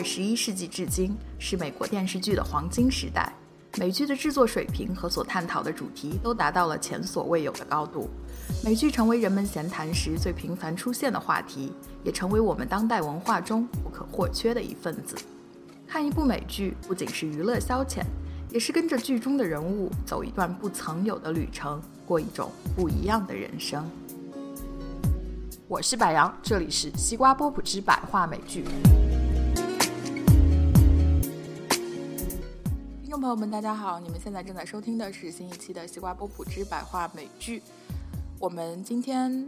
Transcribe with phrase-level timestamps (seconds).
[0.00, 3.30] 二十一世纪至今是美国电视剧的黄金时代，
[3.76, 8.08] 美剧的制作水平和所探讨的主题都达到了前所未有的高度。
[8.64, 11.70] 美剧成为人们闲谈时最频繁出现的话题，
[12.02, 15.14] 也成为我们当代文化中不可或缺的一份子。
[15.86, 18.02] 看一部美剧不仅是娱乐消遣，
[18.48, 23.86] 也是跟着剧中的人物走一段不曾有的旅程，过一种不一样的人生。
[25.68, 28.64] 我是白杨，这里是西瓜波普之百话美剧。
[33.20, 37.62] 众朋友们，大家好，你们现在正在收听的是新一期的西瓜波普之百话美剧。
[38.38, 39.46] 我们今天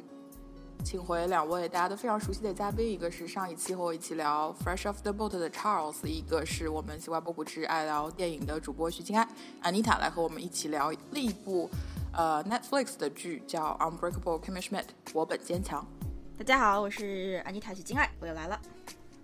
[0.85, 9.27] 请回两位大家都非常熟悉的嘉宾，一个是上一期和我一起聊《Fresh Off the Boat》的 Charles，一个是我们西瓜波普之爱聊电影的主播徐静安
[9.63, 11.71] Anita 来和我们一起聊另一部
[12.13, 14.83] 呃 Netflix 的剧，叫《Unbreakable Kimmy Schmidt》，
[15.15, 15.83] 我本坚强。
[16.37, 18.61] 大家好，我是 Anita 许金爱，我又来了。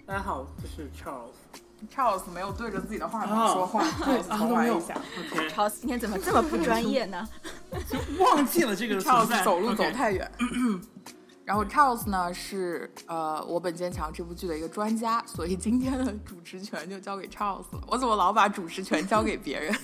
[0.07, 1.68] 大家好，我是 Charles。
[1.95, 4.95] Charles 没有对着自己的话筒哦说话， 对，重来啊都没有一下。
[5.33, 7.27] OK，Charles 今天怎么这么不专业呢？
[7.89, 9.45] 就忘记了这个存 Charles 在。
[9.45, 10.31] 走路走太远。
[11.45, 17.81] 然后 Charles 呢是呃《我本坚强》这部剧的一个专家，所以今天的主持权就交给 Charles 了。
[17.87, 19.75] 我怎么老把主持权交给别人？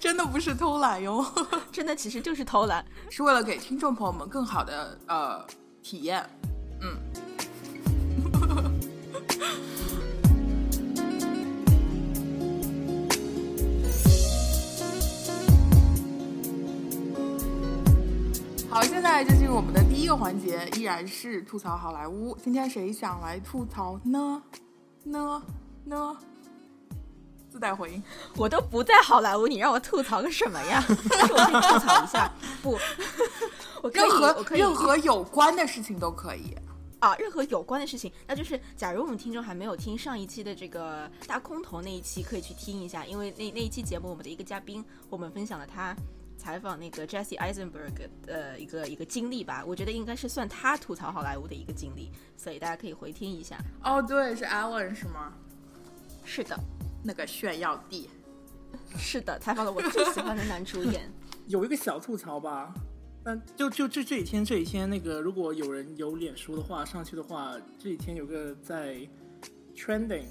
[0.00, 1.22] 真的不是偷懒哟，
[1.70, 2.82] 真的其实就是偷懒。
[3.10, 5.46] 是为了给听众朋友们更好的呃
[5.82, 6.24] 体验。
[6.80, 6.96] 嗯。
[18.76, 22.36] 好，现在就进入我们的第一个环节，依然是吐槽好莱坞。
[22.44, 24.42] 今天谁想来吐槽呢？
[25.02, 25.42] 呢？
[25.82, 26.14] 呢？
[27.48, 28.02] 自带回音。
[28.36, 30.84] 我都不在好莱坞，你让我吐槽个什么呀？
[31.08, 32.30] 但 是我可以吐槽一下，
[32.62, 32.78] 不，
[33.80, 36.54] 我可以，任何我可以任何有关的事情都可以。
[36.98, 45.96] 啊，任何有关的事情，那就是假如我们听众还没有听上一期的这个大空头那一期，可以去听一下，因为那那一期节目我们的一个嘉宾，我们分享了他
[46.46, 53.58] 采访那个 Jesse Eisenberg 的一个一个经历吧，我觉得应该是算他吐槽好莱坞的一个经历，所以大家可以回听一下。
[53.82, 55.32] 哦，对，是 Alan 是吗？
[56.24, 56.56] 是的，
[57.02, 58.08] 那个炫耀帝。
[58.96, 61.10] 是的，采访了我最喜欢的男主演。
[61.48, 62.72] 有一个小吐槽吧。
[63.24, 68.98] 但就就这这几天这几天那个，如果有人有脸书的话，上去的话，这几天有个在
[69.74, 70.26] trending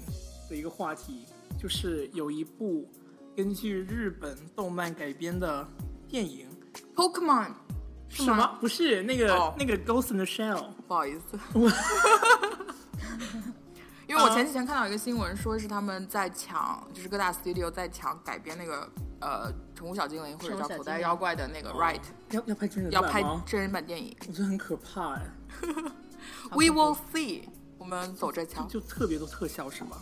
[0.48, 1.26] 的一个话题，
[1.60, 2.90] 就是有一部
[3.36, 5.68] 根据日本动漫改编的
[6.08, 6.48] 电影
[6.94, 7.52] ，Pokemon？
[8.08, 8.56] 什么？
[8.60, 11.38] 不是那个、哦那个 Ghost in the Shell，不好意思，
[14.06, 18.88] 因为我前几天看到一个新闻，说是他们在抢，就是各大 studio 在抢改编那个
[19.20, 22.00] 呃宠物小精灵或者叫口袋妖怪的那个 right，
[22.30, 23.22] 要要拍真人要拍？
[23.44, 24.16] 真人版电影。
[24.28, 25.26] 我觉得很可怕哎。
[26.52, 27.42] We will see，
[27.78, 28.64] 我们走着瞧。
[28.66, 29.96] 就特别多特效是吗？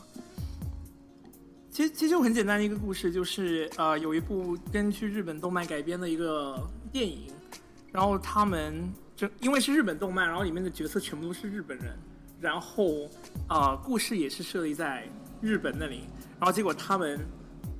[1.74, 6.56] 其实其实就很简单的一个故事，就是呃有一部根据日本动漫改编的一个
[6.92, 7.26] 电影，
[7.90, 11.98] 然后他们就因为是日本动漫，然后里面的角色全部都是日本人，
[12.40, 13.10] 然后
[13.48, 15.04] 呃故事也是设立在
[15.40, 16.04] 日本那里，
[16.38, 17.18] 然后结果他们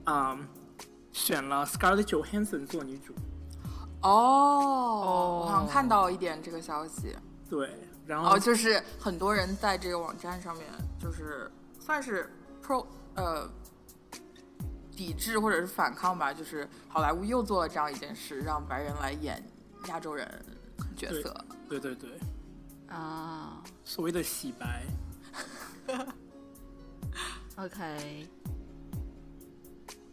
[0.02, 0.36] 啊、
[1.12, 3.14] 选了 Scarlett Johansson 做女主，
[4.02, 7.14] 哦，我好像看到一点这个消息。
[7.48, 7.70] 对，
[8.04, 10.66] 然后哦，就是很多人在这个网站上面，
[10.98, 12.28] 就是算是
[12.60, 12.84] pro
[13.14, 13.48] 呃
[14.96, 19.42] 抵制或者是反抗吧，就是好莱坞又做了这样一件事，让白人来演
[19.88, 20.28] 亚洲人
[20.96, 21.44] 角色。
[21.68, 22.10] 对对对，
[22.88, 24.84] 啊所谓的洗白，，
[27.56, 28.28] OK，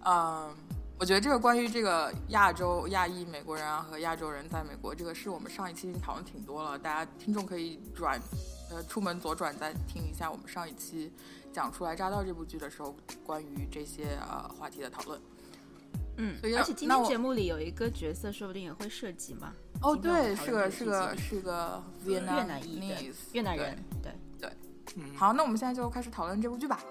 [0.06, 0.56] 嗯，
[0.98, 8.20] 我觉得这个关于这个亚洲、亚裔美国人啊和亚洲人在美国这个事，我们上一期已经讨论挺多了，大家听众可以转
[8.70, 11.12] 呃出门左转再听一下我们上一期
[11.52, 15.20] 讲《初来乍到》这部剧的时候关于这些呃话题的讨论。
[16.18, 19.54] 嗯所以，而且今天节目里有一个角色，说不定也会涉及嘛。
[19.82, 24.12] 哦，对，是个是个是个越南裔的越南人，对。
[24.98, 26.82] 嗯，好，那我们现在就开始讨论这部剧吧。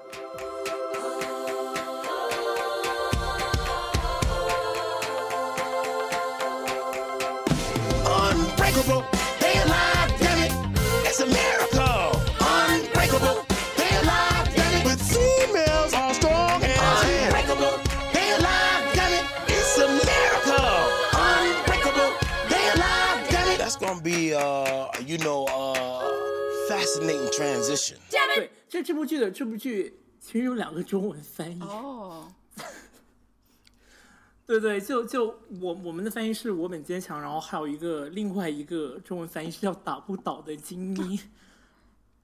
[27.10, 27.96] Fascinating transition.
[28.10, 31.60] 对，这这部剧的这部剧其实有两个中文翻译。
[31.62, 32.32] 哦，
[34.46, 35.26] 对对，就就
[35.60, 41.20] 我我们的翻译是我本坚强，然后还有一个另外一个中文翻译是叫打不倒的金妮。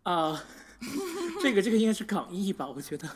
[0.05, 0.41] 啊、
[1.43, 3.09] 这个这个应该是港译吧，我觉得，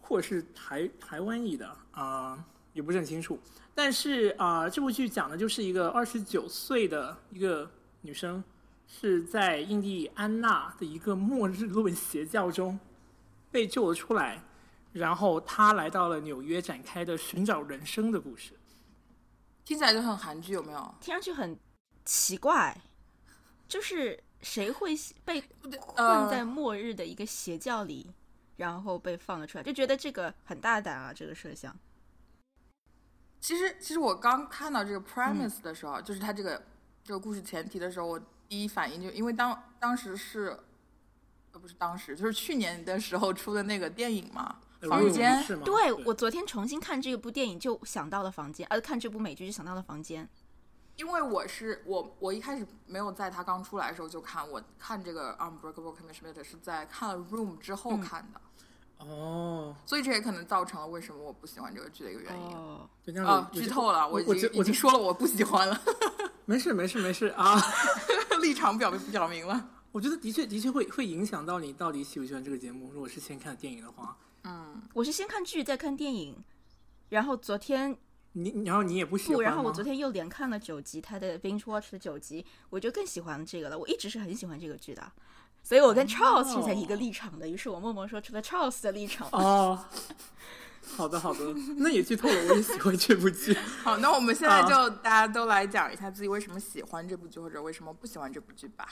[0.00, 3.38] 或者是台台湾译的啊、也不是很清楚。
[3.74, 7.68] 但是啊、这部剧讲的就是一个二十九岁的一个
[8.02, 8.42] 女生，
[8.92, 12.78] 是在印第安纳的一个末日论邪教中
[13.50, 14.42] 被救了出来，
[14.92, 18.52] 然后他来到了纽约展开的寻找人生的故事。
[19.64, 20.94] 听起来就很韩剧，有没有？
[21.00, 21.56] 听上去很
[22.04, 22.76] 奇怪，
[23.68, 24.94] 就是谁会
[25.24, 25.40] 被
[25.94, 28.12] 呃困在末日的一个邪教里，
[28.56, 31.74] 然后被放了出来，就觉得这个很大胆啊，这个设想。
[33.40, 36.60] 其实，其实我刚看到这个 premise 的时候，就是他这个
[37.04, 38.20] 这个故事前提的时候，我
[38.50, 40.58] 第一反应就因为当当时是，
[41.52, 45.62] 呃，不是当时，就是去年的时候出的那个电影嘛，呃房间是吗？
[45.64, 50.28] 对我昨天重新看这部电影，就想到了房间，呃，看这部美剧就想到了房间。
[50.96, 58.40] 因为我是我我一开始没有在它刚出来的时候就看，我看这个 Unbreakable Kimmy Schmidt 是在看了 Room 之后嗯看的，
[59.00, 62.56] 哦，所以这也可能造成了为什么我不喜欢这个剧的一个原因。
[62.56, 62.88] 哦，
[63.52, 65.80] 剧透了，我已经已我觉我觉经说了我不喜欢了，
[66.44, 67.60] 没事没事没事啊。
[68.40, 69.70] 立场表明表明了。
[69.92, 72.90] 我觉得的确的确会会影响到你到底喜不喜欢这个节目。
[72.92, 76.44] 如果是先看电影的话，嗯，我是先看剧再看电影，
[77.08, 77.96] 然后昨天
[78.32, 83.76] 你然后你也不喜欢不，然后我昨天又连看了九集，他的 binge watch 的九集，我就更喜欢这个了。
[83.76, 85.12] 我一直是很喜欢这个剧的，
[85.62, 87.48] 所以我跟 Charles 是在一个立场的。
[87.48, 89.28] 于是我默默说出了 Charles 的立场。
[89.32, 89.84] 哦。
[90.96, 91.40] 好的好的，
[91.76, 93.54] 那也剧透了，我也喜欢这部剧。
[93.84, 98.88] 好，那我们现在啊就大家都来讲一下自己为什么喜欢这部剧，或者为什么不喜欢这部剧吧。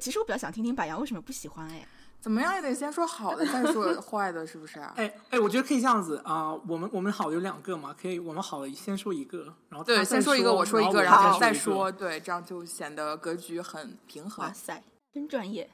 [0.00, 1.86] 其实我比较想听听柏杨为什么不喜欢哎。
[2.18, 4.94] 怎么样也得先说好的，再说坏的，是不是啊？
[4.96, 14.52] 哎哎，我觉得可以这样子啊、我们我们好的有两个嘛，可以我们好的先说一个，然后对，先说一个，我说一个，然后然后再再说对，这样就显得格局很平衡哇。
[14.52, 14.82] 塞，
[15.12, 15.70] 真专业！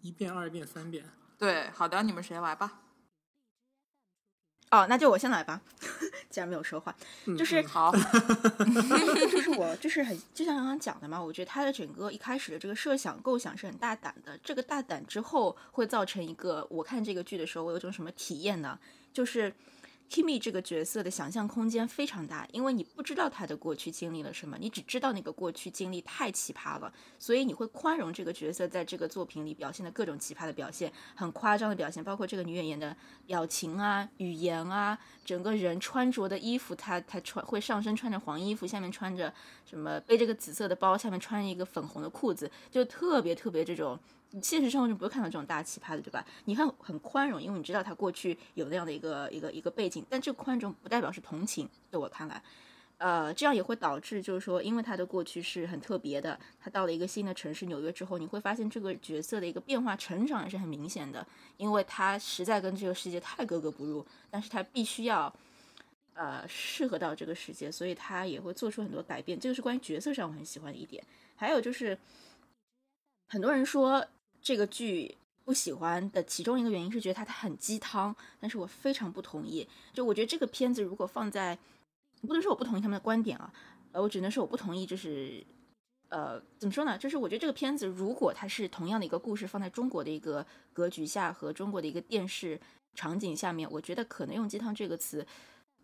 [0.00, 1.04] 一遍、二遍、三遍。
[1.38, 2.80] 对，好的，你们谁来吧？
[4.70, 5.60] 哦，那就我先来吧，
[6.30, 6.96] 既然没有说话，
[7.26, 18.78] 嗯 就是嗯好，就是我就是很就像刚刚讲的嘛，我觉得他的整个一开始的这个设想构想是很大胆的，这个大胆之后会造成一个我看这个剧的时候，我有一种什么体验呢？
[19.12, 19.54] 就是
[20.10, 32.94] Kimi 这个角色的想象空间非常大，因为你不知道他的过去经历了什么，你只知道那个过去经历太奇葩了，所以你会宽容这个角色在这个作品里表现的各种奇葩的表现，很夸张的表现，包括这个女演员的
[33.26, 39.32] 表情啊、语言啊，整个人穿着的衣服，她她穿会上身穿着黄衣服，下面穿着
[39.64, 43.98] 什么背这个紫色的包，下面穿一个粉红的裤子，就特别特别这种。
[44.32, 46.24] 你现实生活中不会看到这种大奇葩的，对吧？
[46.44, 52.42] 你看很宽容，因为你知道他过去有那样的一个一个一个背景，但这个宽容不代表是同情，在我看来，
[52.98, 61.26] 呃，这样也会导致就是说，因为他的过去是很特别的，他到了一个新的城市纽约之后，你会发现这个角色的一个变化成长也是很明显的，
[61.56, 65.32] 因为他实在跟这个世界太格格不入，但是他必须要。
[66.14, 69.40] 呃，适合到这个世界，所以他也会做出很多改变。
[69.40, 71.02] 这个是关于角色上我很喜欢的一点。
[71.36, 71.98] 还有就是，
[73.30, 74.06] 很多人说
[74.42, 79.66] 这个剧不喜欢的其中一个原因是觉得它它很鸡汤，但是我非常不同意。
[79.92, 81.56] 就我觉得这个片子如果放在，
[82.26, 83.52] 不能说我不同意他们的观点啊，
[83.92, 85.44] 呃，我只能说我不同意，就是
[86.08, 86.98] 呃，怎么说呢？
[86.98, 92.60] 就是我觉得这个片子如果它是同样的一个故事放在中国的一个格局下和中国的一个电视
[92.94, 95.26] 场景下面，我觉得可能用鸡汤这个词。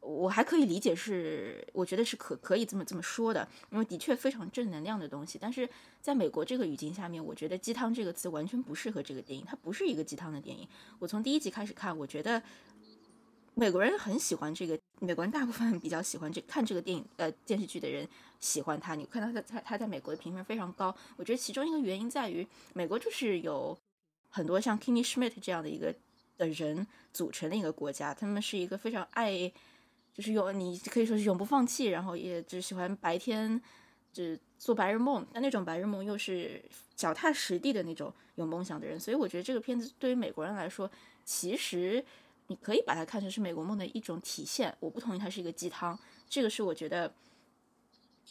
[0.00, 5.38] 我还可以理解是，我觉得是可可以这么这么说的，因为的确非常正能量的东西。
[5.40, 5.68] 但是
[6.00, 10.66] 在美国这个语境下面，我觉得鸡汤这个词完全不适合这个电影，它不是一个鸡汤的电影。
[10.98, 12.42] 我从第一集开始看，我觉得
[13.54, 18.08] 美国人很喜欢这个，美国人大部分 比较喜欢这看这个电影呃电视剧的人
[18.40, 18.94] 喜欢它。
[18.94, 23.76] 你看到他他他在美国的评分非常高，我觉得其中一个原因在于美国就是有
[24.30, 25.94] 很多像 Kimmy Schmidt 这样的一个
[26.38, 29.52] 的人组成的一个国家，他们是一个非常爱。
[30.18, 33.62] 就是永你可以说是永不放弃，然后也只喜欢白天
[34.12, 36.60] 只做白日梦，但那种白日梦又是
[36.96, 40.90] 脚踏实地的那种有梦想的人，所以我觉得这个片子对于美国人来说，
[41.24, 42.04] 其实
[42.48, 44.76] 你可以把它看成是美国梦的一种体现。
[44.80, 45.96] 我不同意它是一个鸡汤，
[46.28, 47.14] 这个是我觉得，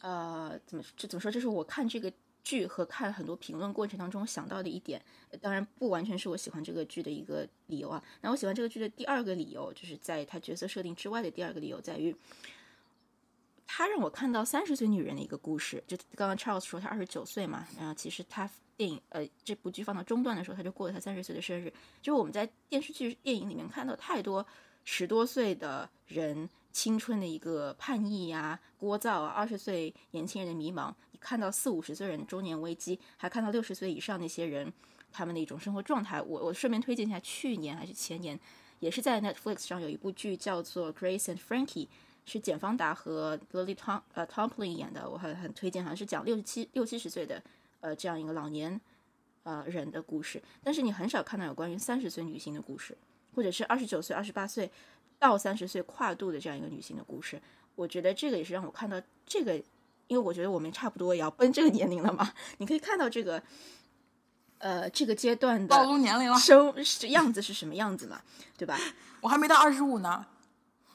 [0.01, 1.32] 呃，怎么这怎么说？
[1.32, 2.12] 这是我看这个
[2.47, 5.01] 剧和看很多评论过程当中想到的一点。
[5.41, 8.01] 当然不完全是我喜欢这个剧的一个理由啊。
[8.21, 12.15] 那我喜欢这个剧的第二个理由，就是在他角色设定之外的第二个理由在于，
[13.65, 15.83] 他让我看到三十岁女人的一个故事。
[15.85, 21.65] 就刚刚 Charles 说他二十九岁嘛，然后其实他电影呃这部剧放到中段的时候，他就过了他三十岁的生日。
[22.01, 24.45] 就是我们在电视剧、电影里面看到太多
[24.85, 26.47] 十多岁的人
[26.77, 30.93] 青春的一个叛逆呀、聒噪啊，二十岁年轻人的迷茫。
[31.10, 34.72] 你看到四五十岁人的中年危机，还看到六十岁以上那些人。
[35.12, 36.22] 他们的一种生活状态。
[36.22, 38.39] 我我顺便推荐一下，去年还是前年，
[38.79, 41.86] 也是在 Netflix 上有一部剧叫做《Grace and Frankie》，
[42.25, 47.41] 是简·方达和 Lily Tom 呃 Tomlin 演的，我很很推荐，好像是讲六十七六七十岁的
[47.79, 48.79] 呃这样一个老年
[49.41, 52.96] 呃人的故事，但是你很少看到有关于三十岁女性的故事，
[53.34, 54.69] 或者是二十九岁、二十八岁
[55.19, 57.41] 到三十岁跨度的这样一个女性的故事。
[57.75, 59.55] 我觉得这个也是让我看到这个，
[60.07, 63.41] 因为我觉得我们差不多也要奔这个年龄了嘛，你可以看到这个，
[64.57, 66.74] 呃，这个阶段的暴露年龄了，生
[67.09, 68.21] 样子是什么样子嘛，
[68.57, 68.79] 对吧？
[69.21, 70.25] 我还没到二十五呢。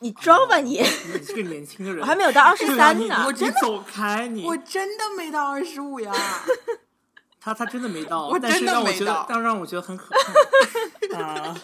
[0.00, 3.24] 你装吧你，你是个年轻的人，我还没有到二十三呢。
[3.38, 6.12] 你走开你，我真的没到二十五呀！
[7.38, 10.12] 他他真的没到，我但是真的让我觉得没到，但让我觉得很可
[11.12, 11.56] 怕 啊。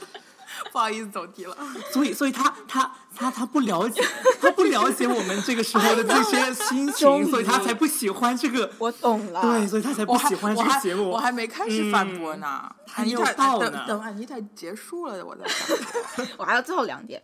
[0.72, 1.56] 不好意思，走题了。
[1.92, 4.02] 所以，所以他他他他不了解，
[4.40, 8.70] 他不了解我们这个时候的这些心情，所以他才不喜欢这个。
[8.78, 11.08] 我懂了，对，所以他才不喜欢这个节目。
[11.10, 12.70] 我还没开始反驳呢。
[12.86, 15.44] 还没有到呢等安妮塔结束了，我再。
[16.38, 17.22] 我还有最后两点。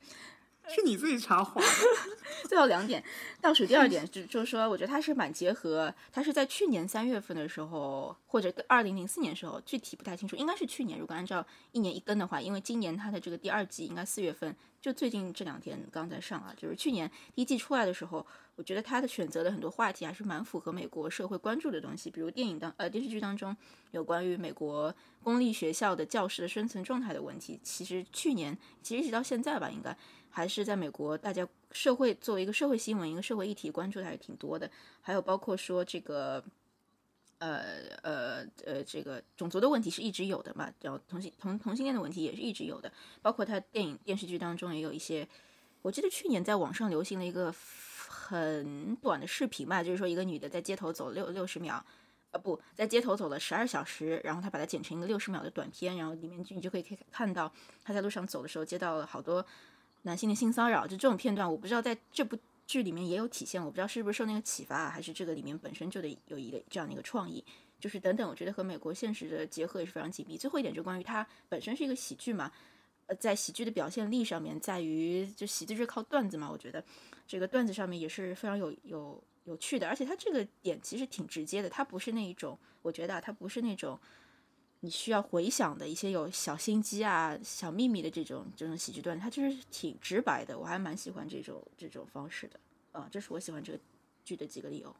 [0.68, 1.66] 是你自己插话的。
[2.48, 3.02] 最后两点，
[3.40, 10.98] 倒数第二点就就是说，我觉得它是蛮结合，它是在去年三月份的时候，或者二零零四年的时候，具体不太清楚，应该是去年。
[10.98, 18.24] 如果按照一年一更的话，因为今年它的这个第二季应该四月份，就最近这两天刚在上啊，就是去年第一季出来的时候，
[18.56, 23.56] 我觉得它的选择的很多话题还是蛮符合美国社会关注的东西，比如电影当呃电视剧当中
[23.92, 29.96] 有关于美国公立学校的教师的生存状态的问题，其实去年其实一直到现在吧，应该。
[30.36, 34.68] 还是在美国，大家社会作为一个社会新闻、一个社会议题关注的还是挺多的。
[35.00, 36.42] 还有包括说这个，
[37.38, 37.62] 呃
[38.02, 42.92] 呃呃，这个种族的问题是一直有的嘛，然后同性同同性恋的问题也是一直有的。
[43.22, 45.28] 包括他电影电视剧当中也有一些，
[45.82, 47.54] 我记得去年在网上流行了一个
[48.08, 51.84] 很短的视频嘛，就是说一个女的在街头走六六十秒。
[52.32, 57.52] 呃不在街头走了十二小时，然后她把它剪成一个六十秒的短片，然后里面你就可以可以看到
[57.84, 59.46] 她在路上走的时候接到了好多
[60.04, 67.42] 男性的性骚扰，就这种片段，我不知道在这部剧里面也有体现，我不知道是不是受那个启发，还是这个里面本身就得有一个这样的一个创意，
[67.80, 70.36] 就是等等，我觉得和美国现实的结合也是非常紧密。
[70.36, 72.52] 最后一点就关于它本身是一个喜剧嘛，
[73.06, 76.84] 呃，在喜剧的表现力上面，在于就喜剧是靠段子嘛，我觉得
[77.26, 83.98] 这个段子上面也是非常有有有趣的，而且它这个点其实挺直接的，它不是那一种，我觉得啊，它不是那种。
[84.84, 92.60] 你需要回想的一些有小心机啊、小秘密的这种这种喜剧段，它就是挺直白的，我还蛮喜欢这种这种方式的。
[92.92, 93.78] 啊，这是我喜欢这个
[94.26, 94.94] 剧的几个理由。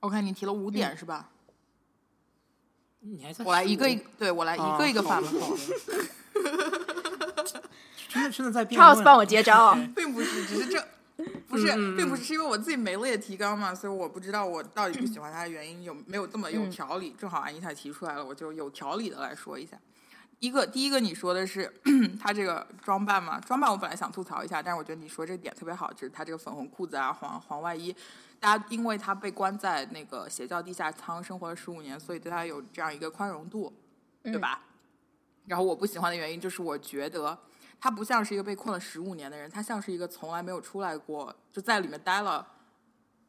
[0.00, 1.28] 我看你提了五点是吧？
[3.00, 5.58] 你还在我来一个一个，对我来一啊个一个反驳。
[8.08, 9.74] 真的真的在辩 Charles 帮我接招啊！
[9.94, 10.88] 并不是，只是这
[11.52, 17.14] 不是，并不是，是因为我自己没列提纲嘛，所以我不知道我到底不喜欢他的原因有没有这么有嗯条理。
[17.18, 19.78] 正好安妮塔提出来了，我就有条理的来说一下。
[20.38, 21.70] 一个，第一个你说的是
[22.18, 27.94] 他这个装扮嘛，装扮我本来想吐槽一下，但是我觉得你说这个点特别好，就是他这个粉红裤子啊，黄黄外衣，
[28.40, 33.72] 大家因为他被关在那个邪教地下仓生活了十五年，所以对他有这样一个宽容度，
[34.22, 34.62] 对吧？
[35.46, 37.38] 然后我不喜欢的原因就是我觉得
[37.82, 42.46] 他不像是一个被困了十五年的人，他像是一个从来没有出来过，就在里面待了，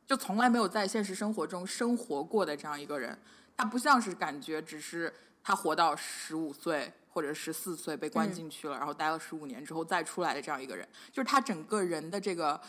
[0.06, 3.18] 就从来没有在现实生活中生活过的这样一个人。
[3.58, 5.12] 他不像是感觉只是
[5.44, 12.62] 他活到十五岁或者十四岁被关进去了，然后待了十五年之后再出来的这样一个人，就是他整个人的这个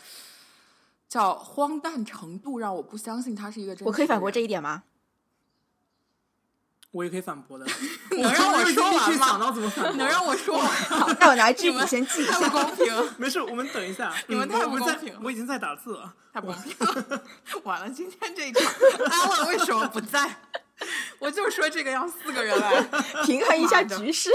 [1.07, 4.83] 叫荒诞程度，让我不相信他是一个真实我可以反驳这一点吗？
[6.95, 7.65] 我也可以反驳的。
[8.09, 9.97] 能让我说完吗想到怎么反驳？
[9.97, 11.13] 能让我说完吗？
[11.19, 12.57] 那我拿支你们笔先记一太不。
[12.57, 12.85] 公平。
[13.19, 14.13] 没事，我们等一下。
[14.27, 16.13] 你们太不公平了我已经在打字了。
[16.33, 17.21] 太不公平了！
[17.63, 18.73] 完了，今天这一场，
[19.09, 20.37] 阿乐为什么不在？
[21.19, 22.81] 我就说这个要四个人来。
[23.25, 24.31] 平衡一下局势。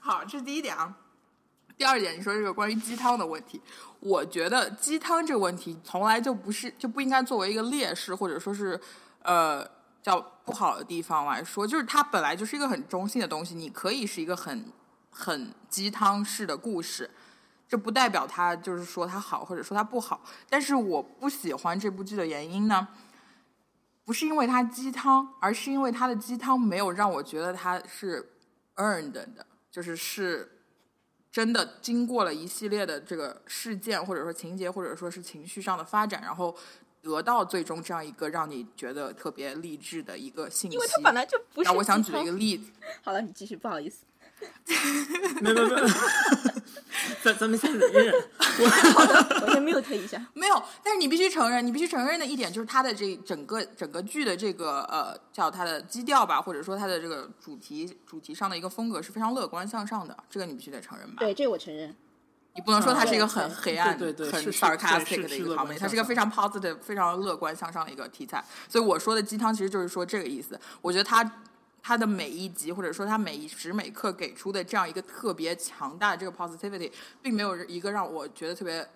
[0.00, 0.94] 好，这是第一点啊。
[1.76, 3.60] 第二点，你说这个关于鸡汤的问题，
[3.98, 8.80] 我觉得鸡汤这个问题从来就不是就不应该作为一个劣势，或者说是
[9.24, 9.68] 呃
[10.02, 14.72] 叫不好的地方来说，就是它本来就是一个很中性的东西，你可以是一个很
[15.10, 17.10] 很鸡汤式的故事，
[17.66, 20.22] 这不代表它就是说它好或者说它不好。
[20.48, 22.88] 但是我不喜欢这部剧的原因呢，
[24.04, 28.32] 不是因为它鸡汤，而是因为它的鸡汤没有让我觉得它是
[28.76, 30.60] earned 的，就是是
[31.32, 36.54] 真的经过了一系列的这个事件，或者说情节，或者说是情绪上的发展，然后
[37.04, 40.74] 得到最终这样一个让你觉得特别励志的一个信息。
[40.74, 41.66] 因为它本来就不是。
[41.66, 42.70] 然后我想举一个，例 子，
[43.02, 44.04] 好了，你继续，不好意思。
[45.40, 45.86] 没有没有没有，
[47.22, 48.14] 咱咱们先忍一忍。
[48.14, 50.20] 我先 mute 一下。
[50.34, 61.16] 没有，但是你必须承认，你必须承认的一点就是它的这整个整个剧的这个呃叫它的基调吧，或者说它的这个主题主题上的一个风格是非常乐观向上的，这个你必须得承认吧？
[61.20, 61.94] 对，这个我承认。
[62.54, 68.44] 你不能说它是一个很黑暗、很对对对是是 sarcastic 是的一个场面，它是一个非常 positive、非常乐观向上的一个题材。
[68.68, 70.58] 所以我说的鸡汤其实就是说这个意思。
[70.80, 71.28] 我觉得它
[71.82, 78.88] 它的每一集或者说它每一时每刻给出的这样一个特别强大的这个 positivity，并没有一个让我觉得特别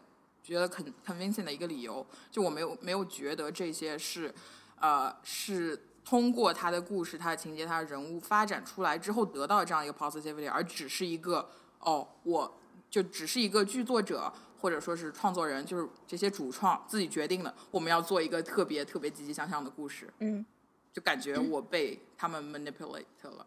[0.42, 2.06] 觉得 con convincing 的一个理由。
[2.30, 4.34] 就我没有没有觉得这些是
[4.80, 5.84] 呃是。
[6.04, 11.46] 通过他的故事、他的情节、他的人物发展出来之后得到这样一个 positivity，而只是一个
[11.80, 12.57] 哦，我
[12.90, 20.44] 就只是一个剧作者或者说是创作人，就是这些主创自己决定的，我们要做一个特别特别积极向上的故事，嗯，
[20.92, 23.46] 就感觉我被他们 manipulate 了，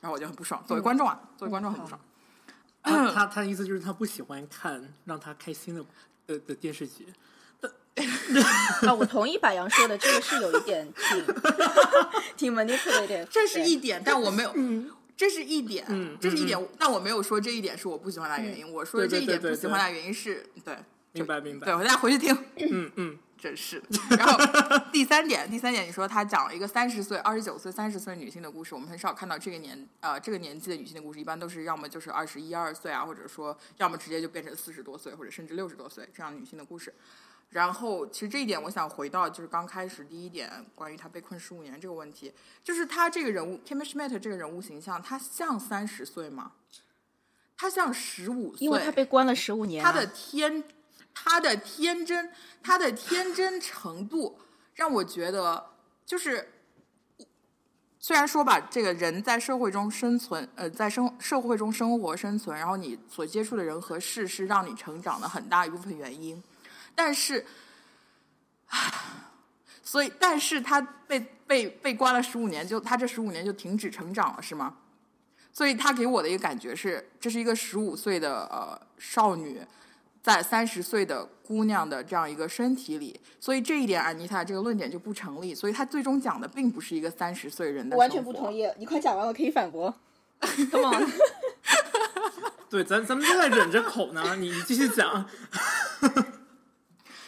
[0.00, 0.62] 然后我就很不爽。
[0.66, 2.00] 作为观众啊，作为观众很不爽。
[2.82, 5.84] 他他他的意思就是他不喜欢看让他开心的
[6.26, 7.12] 的的电视剧。
[8.86, 11.26] 啊， 我同意柏杨说的，这个是有一点挺
[12.36, 13.24] 挺 manipulative。
[13.26, 14.54] 这是一点，但我没有。
[15.16, 18.70] 这是一点，嗯这是一点，但我没有说这一点是我不喜欢他的原因。
[18.70, 20.76] 我说的这一点不喜欢他的原因是，对，
[21.12, 22.36] 明白明白对，我大家回去听。
[22.56, 23.82] 嗯嗯， 真是。
[24.10, 24.38] 然后
[24.92, 36.92] 第三点，第三点，你说他讲了一个三十岁、二十九岁、三十岁女性的故事，我们很少看到这个年呃这个年纪的女性的故事，一般都是要么就是二十一二岁啊，或者说要么直接就变成四十多岁，或者甚至六十多岁这样女性的故事。
[37.48, 46.52] 然后，其实这一点，我想回到就是刚开始第一点，关于他被困十五年这个问题，就是他这个人物 Kimmy Schmidt 这个人物形象，他像三十岁吗？
[47.56, 50.64] 他像十五岁，因为他被关了十五年、啊，他的天，
[51.14, 52.30] 他的天真，
[52.62, 54.38] 他的天真程度，
[54.74, 55.70] 让我觉得
[56.04, 56.52] 就是，
[57.98, 66.42] 虽然说吧，这个人在社会中生存，呃，在生社会中生活生存，然后你所接触的人和事是让你成长的很大一部分原因，
[66.96, 67.46] 但是，
[69.84, 74.74] 所以，但是他被被被关了十五年，就他这十五年就停止成长了，是吗？
[75.52, 79.60] 所以他给我的一个感觉是，这是一个十五岁的呃少女，
[80.22, 85.54] 在三十岁的姑娘的这样一个身体里，所以这一点安妮塔这个论点就不成立。
[85.54, 88.52] 所以他最终讲的并不是一个三十岁人的，我完全不同。
[88.52, 88.68] 意。
[88.78, 89.94] 你快讲完，我可以反驳。
[90.40, 91.12] Come on，
[92.68, 95.26] 对，咱咱们都在忍着口呢，你你继续讲。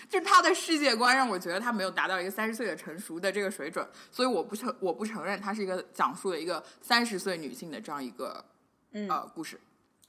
[0.09, 8.45] 就是他的世界观让我觉得他没有达到一个三十岁的成熟的这个水准，所以我不承我不承认他是一个讲述了一个三十岁女性的这样一个
[8.93, 9.61] 嗯呃故事，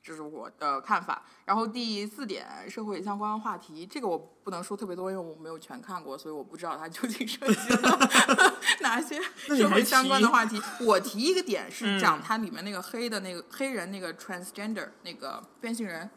[0.01, 1.23] 这是我的看法。
[1.45, 7.99] 然后第四点，社会相关话题，这个我不能说特别多，因为我没有全看过，所以我不知道它究竟涉及了
[8.81, 10.61] 哪些社会相关的话题。
[10.79, 16.09] 我提一个点是嗯讲它里面那个黑的那个黑人那个 transgender 那个变性人，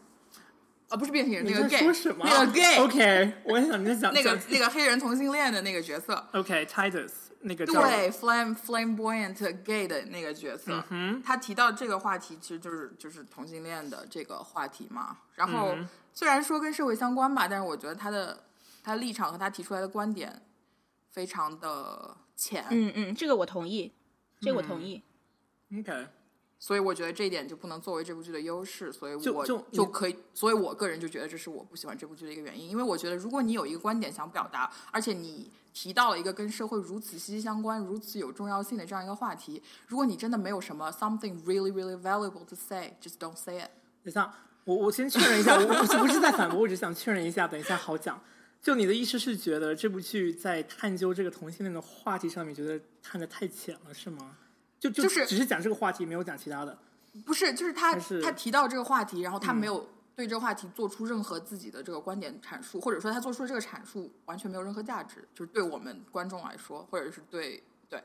[0.92, 2.24] 啊不是变性人，你那个在 gay，说什么？
[2.24, 2.76] 那个 gay。
[2.78, 7.74] OK，我也想你在讲那个那个黑人同性恋的那个角色，OK，Titus 那个对
[8.11, 15.16] ，flame flamboyant gay 的那个角色，嗯他提到这个话题，其实就是就是同性恋的这个话题嘛。
[15.35, 18.44] 然后、嗯虽然说跟社会相关吧，但是我觉得他的
[18.85, 20.42] 他立场和他提出来的观点
[21.09, 23.90] 非常的浅，嗯嗯，这个我同意，
[24.38, 25.02] 这个我同意。
[25.74, 26.07] OK，
[26.62, 43.70] 所以我觉得这一点就不能作为这部剧的优势，所以我就就就可以，所以我个人就觉得这是我不喜欢这部剧的一个原因，因为我觉得如果你有一个观点想表达，而且你提到了一个跟社会如此息息相关、如此有重要性的这样一个话题，如果你真的没有什么 something really really valuable to say，just don't say it。
[44.05, 48.22] 等一下，我我先确认一下，我我不是在反驳，我只想确认一下，等一下好讲。
[48.62, 54.37] 就你的意思是觉得这部剧在探究这个同性恋的话题上面，觉得探的太浅了，是吗？
[54.82, 56.76] 就就就是只是讲这个话题，没有讲其他的。
[57.24, 68.02] 不是，就是他是他提到这个话题，然后他嗯没有对这个话题做出任何自己的这个观点阐述，或者说他做出的这个阐述完全没有任何价值，就是对我们观众来说，或者是对对。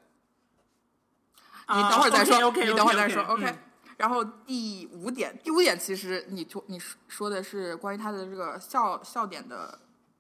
[1.70, 3.58] 你等会儿再说你等会儿再说 OK。
[3.98, 9.80] 然后第五点，第五点其实你说你说的是关于他的这个笑笑点的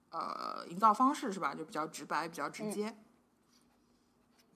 [0.09, 1.53] 呃营造方式是吧？
[1.53, 2.95] 就比较直白，比较直接。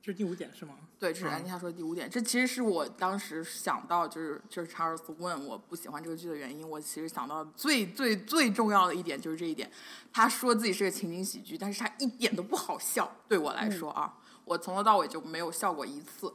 [0.02, 0.74] 这是第五点是吗？
[1.00, 2.10] 对，这是嗯安妮塔说的第五点。
[2.10, 6.68] 这其实是我当时想到，就是就是查尔斯问我不喜欢这个剧的原因。
[6.68, 9.72] 我其实想到最最最重要的一点就是这一点。
[10.12, 13.16] 他说自己是个情景喜剧，但是他一点都不好笑。
[13.28, 16.34] 对我来说啊，我从头到尾就没有笑过一次。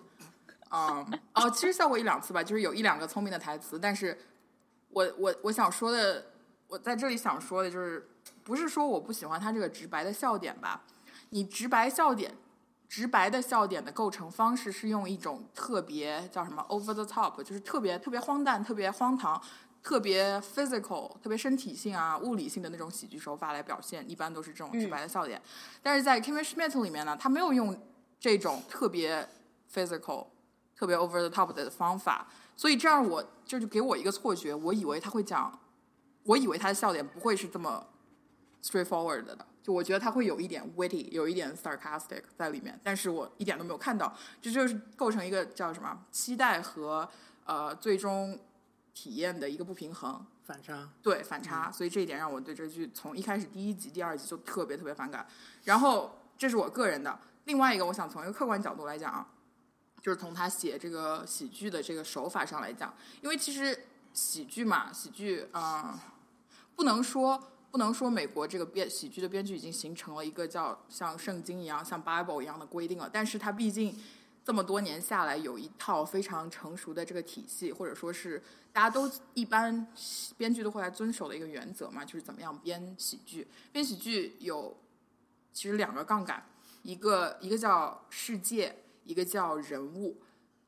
[0.70, 4.16] 嗯，哦，其实笑过一两次吧，就是有一两个聪明的台词，但是
[4.90, 6.26] 我我我想说的，
[6.68, 8.08] 我在这里想说的就是，
[8.44, 10.82] 不是说我不喜欢他这个直白的笑点吧？
[11.30, 12.34] 你直白笑点，
[12.88, 19.40] 直白的笑点的构成方式是用一种特别叫什么 over the top，就是特别特别荒诞、特别荒唐、
[19.82, 25.40] 特别 physical、特别身体性啊、物理性的那种喜剧手法来表现，一般都是这种直白的笑点。
[25.82, 27.76] 但是在 Kimmy Schmidt 里面呢，他没有用
[28.18, 29.28] 这种特别
[29.72, 30.26] physical、
[30.76, 35.58] 特别 over the top 的方法，所以这样我这就给我一个错觉，我以为他会讲，
[36.22, 37.86] 我以为他的笑点不会是这么
[38.62, 47.08] straightforward 的，就我觉得他会有一点 witty，有一点 sarcastic 在里面，但是我一点都没有看到，这就是构成一个叫什么期待和
[47.46, 48.38] 呃最终
[48.94, 50.24] 体验的一个不平衡。
[50.44, 50.88] 反差。
[51.02, 55.26] 对反差，所以这一点让我对这剧从一开始第一集、第二集就特别特别反感。
[55.64, 59.26] 然后这是我个人的，另外一个我想从一个客观角度来讲啊，
[60.00, 63.76] 就是从他写这个喜剧的这个手法上来讲，因为其实
[64.12, 66.00] 喜剧嘛，喜剧啊、呃
[66.76, 67.42] 不能说
[67.76, 73.94] 不能说美国这个编喜剧的编剧已经形成了一个叫像圣经一样、像 Bible 一样的规定了，但是它毕竟
[74.42, 79.86] 这么多年下来有一套非常成熟的这个体系，或者说是大家都一般
[80.38, 83.46] 编剧都会来遵守的一个原则嘛，就是怎么样编喜剧。
[83.70, 84.74] 编喜剧有
[85.52, 86.42] 其实两个杠杆，
[86.82, 90.16] 一个一个叫世界，一个叫人物。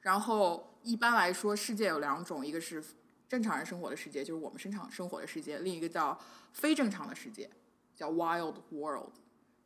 [0.02, 2.84] 然后一般来说，世界有两种，一个是
[3.28, 6.18] 正常人生活的世界，就是我们生产生活的世界；另一个叫
[6.52, 7.50] 非正常的世界，
[7.94, 9.12] 叫 wild world。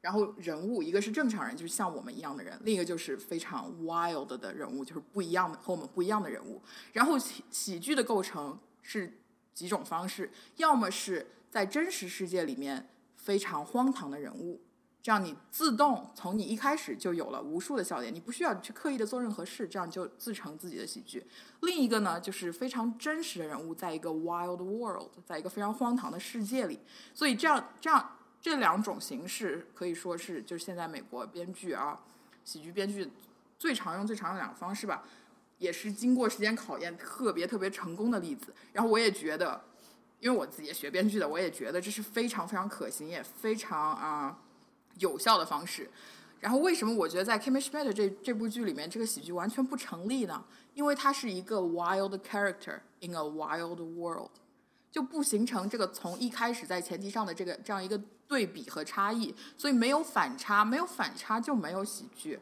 [0.01, 6.61] 然后人物，一个是正常人，就是像我们一样的人；另一个就是非常 wild 的人物，就是不一样的和我们不一样的人物。
[6.93, 9.21] 然后喜喜剧的构成是
[9.55, 14.61] 几种方式，要么是在真实世界里面非常荒唐的人物，
[15.03, 21.27] 这样你自动从你一开始就有了无数的笑点，你不需要去刻意的做任何事，这样就自成自己的喜剧。
[21.63, 26.79] 另一个呢，就是非常真实的人物，在一个 wild world，在一个非常荒唐的世界里，
[27.13, 31.99] 所以这样这样这两种形式可以说是就是现在美国编剧啊，
[32.45, 33.11] 喜剧编剧
[33.59, 35.03] 最常用、最常用的两个方式吧，
[35.59, 38.55] 也是经过时间考验特别特别成功的例子。
[38.73, 39.65] 然后我也觉得，
[40.21, 44.39] 因为我自己也学编剧的，我也觉得这是非常非常可行，也非常啊、
[44.99, 45.91] 有效的方式。
[46.41, 50.45] 然后为什么我觉得在《Kimmy Schmidt》这这部剧里面，这个喜剧完全不成立呢？
[50.75, 54.31] 因为它是一个 wild character in a wild world，
[54.91, 62.41] 就不形成这个从一开始在前提上的这个这样一个对比和差异，所以没有反差，没有反差就没有喜剧。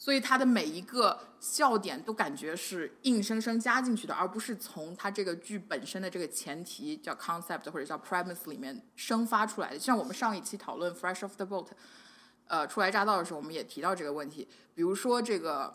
[0.00, 9.78] 所以它的每一个笑点都感觉是硬生生加进去的，而不是从它这个剧本身的这个前提叫 concept 或者叫 premise 里面生发出来的。
[9.78, 11.66] 像我们上一期讨论 Fresh off the boat，
[12.48, 14.48] 呃，初来乍到的时候，我们也提到这个问题。
[14.74, 15.74] 比如说这个，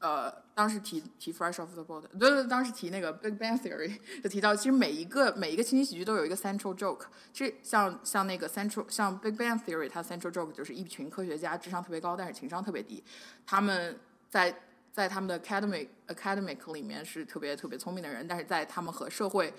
[0.00, 7.02] 呃，当时提提 Fresh off the boat，对对，当时提那个 Big Bang Theory 就提到，其实每一个每一个情景喜剧都有一个 central joke。
[7.32, 13.04] 其实像像那个 central 像 Big Bang Theory，它 central joke 就是一群科学家智商特别高，但是情商特别低，
[13.44, 14.54] 他们在
[14.90, 19.52] 在他们的 academic academic 里面是特别特别聪明的人，但是在他们和社会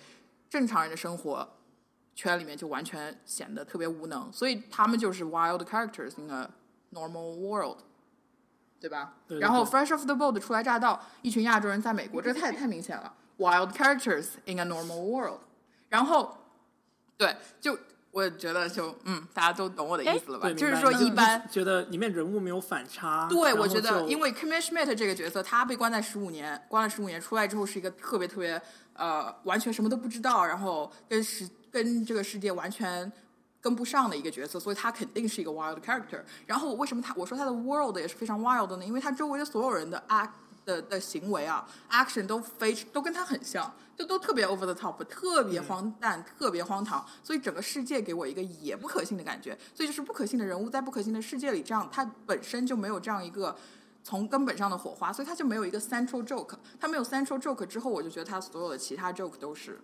[0.50, 1.48] 正常人的生活
[2.16, 6.50] 圈里面就完全显得特别无能，所以他们就是 wild characters in a
[6.92, 7.78] normal world，
[8.82, 9.14] 对吧？
[9.28, 15.40] 对对然后 fresh off the boat 初来乍到，一群亚洲人在美国，这个太太明显了，wild characters in a normal world。
[15.88, 16.36] 然后，
[17.16, 17.78] 对，就
[18.10, 20.50] 我觉得就嗯，大家都懂我的意思了吧？
[20.54, 23.28] 就是说一般觉得里面人物没有反差。
[23.30, 28.60] 对，我觉得因为 Kimmy Schmidt 这个角色，他被关在十五年，关了十五年，出来之后是一个特别特别
[28.94, 33.10] 呃，完全什么都不知道，然后跟世跟这个世界完全
[33.62, 36.22] 跟不上的一个角色，所以他肯定是一个 wild character。
[36.48, 38.86] 然后为什么他我说他的 world 也是非常 wild 的呢？
[38.86, 40.32] 因为他周围的所有人的 act
[40.66, 49.58] 的的行为啊，action 都非都跟他很像，就都特别 over the top，特别荒诞，特别荒唐，所以整个世界给我一个也不可信的感觉。
[49.74, 53.56] 所以就是不可信的人物在不可信的世界里，这样他本身就没有这样一个
[54.04, 56.56] 从根本上的火花，所以他就没有一个 central joke。
[56.80, 59.80] 他没有 central joke 之后，我就觉得他所有的其他 joke 都是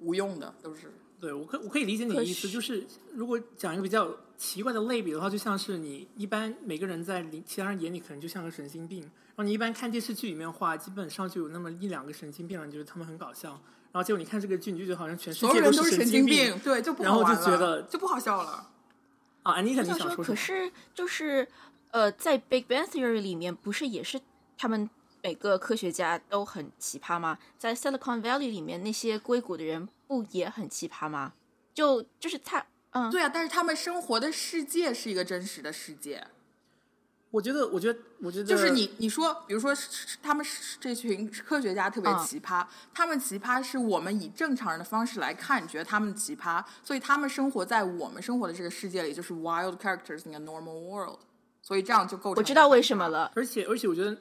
[0.00, 0.92] 无用的，都是
[1.24, 13.48] 对我可我可以理解你的意思，就是如果讲一个比较奇怪的类比的话，就像是你一般每个人在邻其他人眼里可能就像个神经病，然后你一般看电视剧里面的话，基本上就有那么一两个神经病人，你觉得他们很搞笑，
[13.90, 18.68] 然后结果你看这个剧，你就觉得好像全世界人都是神是经病，对，就不然后就好玩了觉得就不好笑了。
[19.44, 20.24] 啊，安妮塔，你想说，想说？
[20.26, 21.48] 可是就是
[21.90, 24.20] 呃，在 Big Bang Theory 里面，不是也是
[24.58, 24.90] 他们
[25.22, 27.38] 每个科学家都很奇葩吗？
[27.58, 29.88] 在 Silicon Valley 里面，那些硅谷的人
[30.22, 31.32] 不也很奇葩吗？
[31.72, 36.24] 就就是他，嗯，对啊，但是他们生活的世界是一个真实的世界，
[37.30, 39.74] 我觉得，我觉得，我觉得就是你你说，比如说
[40.22, 40.46] 他们
[40.78, 42.24] 这群科学家特别嗯。
[42.24, 51.18] 奇葩，他们奇葩是我们以正常人的方式来看，觉得他们奇葩，所以他们生活在我们生活的这个世界里，就是 wild characters in a normal world，
[51.60, 52.80] 所以这样就构成我知道为。
[52.80, 54.16] 什么了，而且而且我觉得，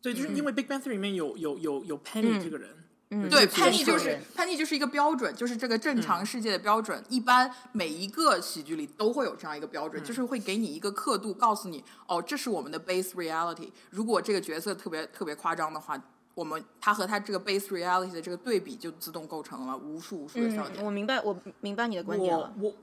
[0.00, 2.81] 对，就是因为 Big Bang Theory 里面有有有有 Penny 嗯这个人，嗯
[3.30, 7.02] 对，叛逆就是叛逆就是一个标准，就是这个正常世界的标准。
[7.08, 13.70] 一般每一个喜剧里都会有这样一个标准，就是会给你一个刻度，告诉你哦，这是我们的 base reality。
[13.90, 16.02] 如果这个角色特别特别夸张的话，
[16.34, 20.84] 我们他和他这个 base reality 的这个对比，就自动构成了无数无数的笑嗯，点。
[20.84, 22.50] 我明白，我明白你的观点了。
[22.58, 22.74] 我我，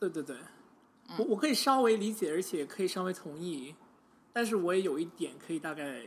[0.00, 0.36] 对对对，
[1.18, 3.74] 我我可以稍微理解，而且可以稍微同意，
[4.32, 6.00] 但是我也有一点可以大概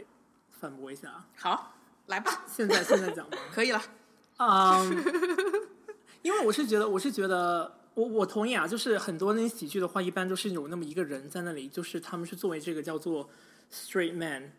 [0.59, 1.23] 反驳一下。
[1.35, 1.76] 好，
[2.07, 3.37] 来吧， 现在现在讲吧？
[3.53, 3.81] 可以了。
[4.37, 4.83] 啊、
[6.21, 13.27] 因为我是觉得，我是觉得，我我同意啊，就是很多那些喜剧的话，一般都是有那么一个人在那里，就是他们是作为这个叫做
[13.71, 14.51] straight man，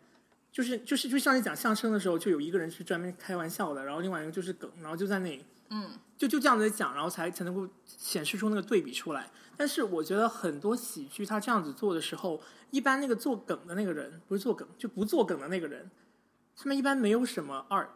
[0.51, 9.29] 就是就是就像你讲相声的时候，就有一个人是专门开玩笑的，然后另外一个就是梗，然后就在那里，嗯，就就这样子讲，然后才才能够显示出那个对比出来。
[9.55, 15.89] 但是我觉得很多喜剧他这样子做的时候，一般那个做梗的那个人，不是做梗，就不做梗的那个人，
[16.61, 17.87] 他们一般没有什么 arc，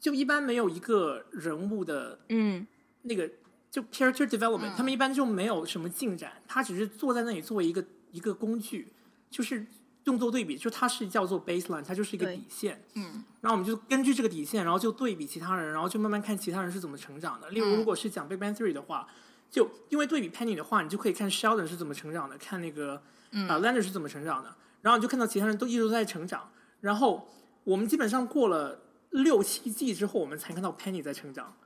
[0.00, 2.66] 就一般没有一个人物的嗯
[3.02, 3.30] 那个
[3.70, 8.94] 就 character development，、他们一般就没有什么进展，他只是坐在那里作为一个一个工具，
[9.28, 9.66] 就是
[10.02, 12.82] 动作对比，就它是叫做 baseline，它就是一个底线。
[12.94, 17.50] 嗯，然后我们就根据这个底线，然后就对比其他人，然后就慢慢看其他人是怎么成长的。
[17.50, 19.06] 例如，嗯如果是讲 Big Bang Theory 的话，
[19.50, 23.02] 就因为对比 Penny 的话，你就可以看 Sheldon 是怎么成长的，看那个
[23.32, 26.50] 嗯啊、Leonard 是怎么成长的，然后你就看到其他人都一直都在成长。
[26.84, 27.26] 然后
[27.64, 31.56] 我们基本上过了六七季之后，我们才看到 Penny 在成长，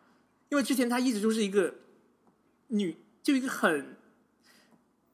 [0.49, 1.75] 因为之前她一直就是一个
[2.69, 3.97] 女，就一个很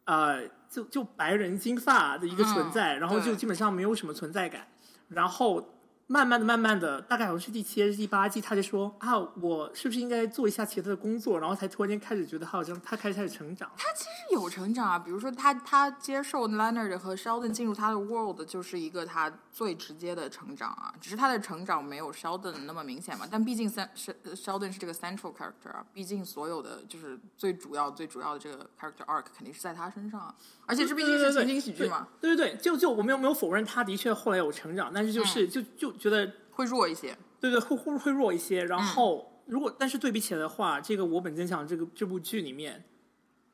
[0.04, 4.68] 呃，就就白人金发的一个存在，嗯然后就基本上没有什么存在感。
[5.08, 11.40] 然后慢慢的、慢慢的，大概好像是第七还是第八季，他就说啊，我是不是应该做一下其他的工作？
[11.40, 13.70] 然后才突然间开始觉得他好像他开始开始成长。
[13.76, 20.92] 他其实有成长啊，比如说他他接受 Leonard 和 Sheldon 进入他的 world，就是一个他最直接的成长啊。
[21.00, 30.34] 只是他的成长没有 Sheldon 那么明显嘛，但毕竟 Sen Sheldon 是这个 central character 啊，毕竟所有的就是最主要最主要的这个 character arc 肯定是在他身上啊。
[30.66, 37.16] 而且这毕竟是情景喜剧嘛，对对对，就就我们又没有否认他的确后来有成长，但是就是、就就觉得会弱一些。
[37.40, 38.62] 对对，会会会弱一些。
[38.64, 42.84] 嗯然后、如果但是对比起来的话，这个《我本真想》这个这部剧里面，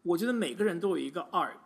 [0.03, 1.57] 我觉得每个人都有一个 arc。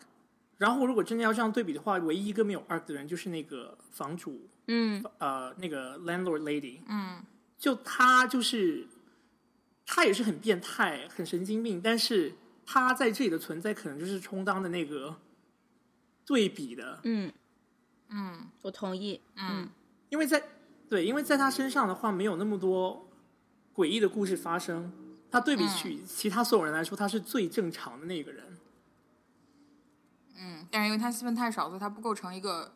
[0.57, 7.23] 然后如果真的要这样对比的话，唯一一个没有 arc 的人就是那个房主，嗯呃，那个 landlord lady，嗯
[7.59, 8.87] 就他就是
[9.85, 12.35] 他也是很变态、很神经病，但是
[12.65, 15.17] 他在这里的存在可能就是充当的那个
[16.25, 17.33] 对比的，嗯，
[18.09, 19.21] 嗯我同意。
[19.37, 19.69] 嗯
[20.09, 20.41] 因为在
[20.89, 23.09] 对，因为在他身上的话，没有那么多
[23.75, 24.93] 诡异的故事发生。
[25.31, 28.57] 他对比起其他所有人来说，他是最正常的那个人。
[30.37, 32.73] 嗯，但是因为他戏份太少，所以他不构成一个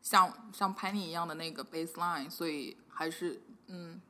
[0.00, 4.00] 像像 Penny 一样的那个 baseline，所以还是嗯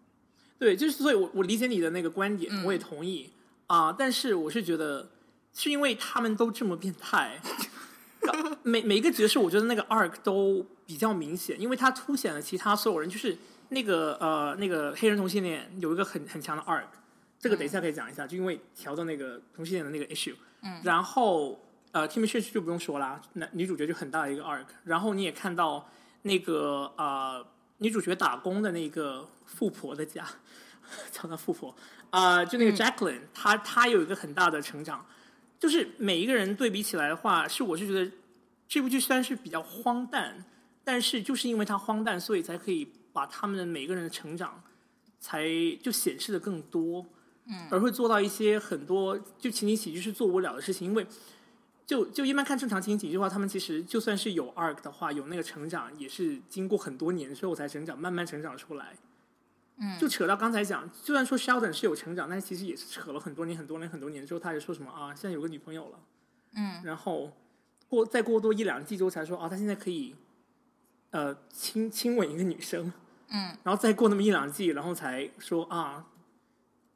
[0.59, 3.33] 对，就是所以我，我理解你的那个观点，嗯我也同意
[3.67, 5.11] 啊、但是我是觉得，
[5.53, 7.41] 是因为他们都这么变态，
[8.63, 13.37] 每每一个角色，我觉得那个 arc 都比较明显，因为它凸显了其他所有人，就是
[13.71, 16.85] 那个呃那个黑人同性恋有一个很很强的 arc，
[17.39, 20.81] 这个等一下可以讲一下，就因为调到那个同性恋的那个 issue，嗯。
[20.85, 21.61] 然后
[21.93, 25.89] 呃 Timmy s h 就不用说啦，男女主角就很大的一个 arc，然后你也看到
[26.23, 27.47] 那个呃
[27.79, 30.27] 女主角打工的那个富婆的家，
[31.13, 31.75] 叫她富婆。
[32.11, 35.05] 啊、就那个 Jacqueline，、她她有一个很大的成长，
[35.59, 38.11] 就是每一个人对比起来的话，是我是觉得
[38.69, 40.45] 这部剧虽然是比较荒诞，
[40.85, 44.63] 但是就是因为它荒诞，所以才可以把他们的每个人的成长
[45.19, 45.47] 才
[45.83, 47.05] 就显示的更多，
[47.47, 51.07] 嗯，而会做到一些很多就情景喜剧是做不了的事情，因为。
[51.89, 58.95] 就就一般看正常情景喜剧的话，他们其实就算是有 arc 的话，有那个成长，也是经过很多年之后才成长，慢慢成长出来。
[59.79, 59.99] 嗯。
[59.99, 65.99] 就扯到刚才讲，虽然说 Sheldon 是有成长，但其实也是扯了很多年、很多年、很多年之后，他就说什么啊，现在有个女朋友了，
[66.57, 66.83] 嗯。
[66.85, 67.33] 然后
[67.89, 70.15] 过再过多一两季之后才说啊，他现在可以
[71.11, 72.93] 呃亲亲吻一个女生，
[73.29, 73.57] 嗯。
[73.63, 76.07] 然后再过那么一两季，然后才说啊，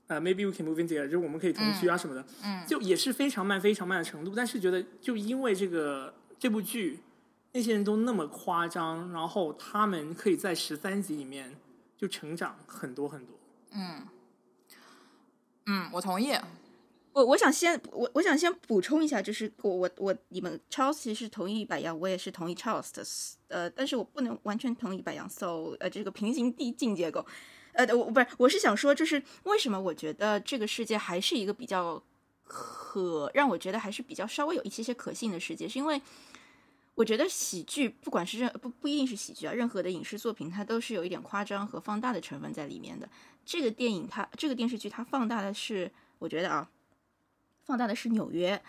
[0.08, 2.66] 呃，maybe we can move in together，就是我们可以同居啊什么的，嗯。
[2.66, 4.32] 就也是非常慢、非常慢的程度。
[4.34, 7.00] 但是觉得就因为这个这部剧，
[7.52, 11.56] 那些人都那么夸张，然后他们可以在十三集里面
[12.02, 13.36] 就成长很多很多。
[13.70, 14.04] 嗯
[15.66, 16.36] 嗯，我同意。
[17.12, 23.04] 我我想先我我想先补充一下，就是我我我你们 Charles 其实是同意白羊，我也是同意 Charles 的，
[23.46, 27.24] 呃，但是我不能完全同意白羊，so 呃这个平行递进结构，
[27.74, 32.02] 呃我不是我是想说，就是为什么我觉得这个世界还是一个比较
[32.42, 36.02] 可让我觉得还是比较稍微有一些些可信的世界，是因为
[36.94, 43.08] 我觉得喜剧不管是任不不一定是喜剧啊，任何的影视作品它都是有一点夸张和放大的成分在里面的。
[43.44, 46.70] 这个电影它这个电视剧它放大的是，我觉得啊，
[47.64, 48.62] 放大的是纽约。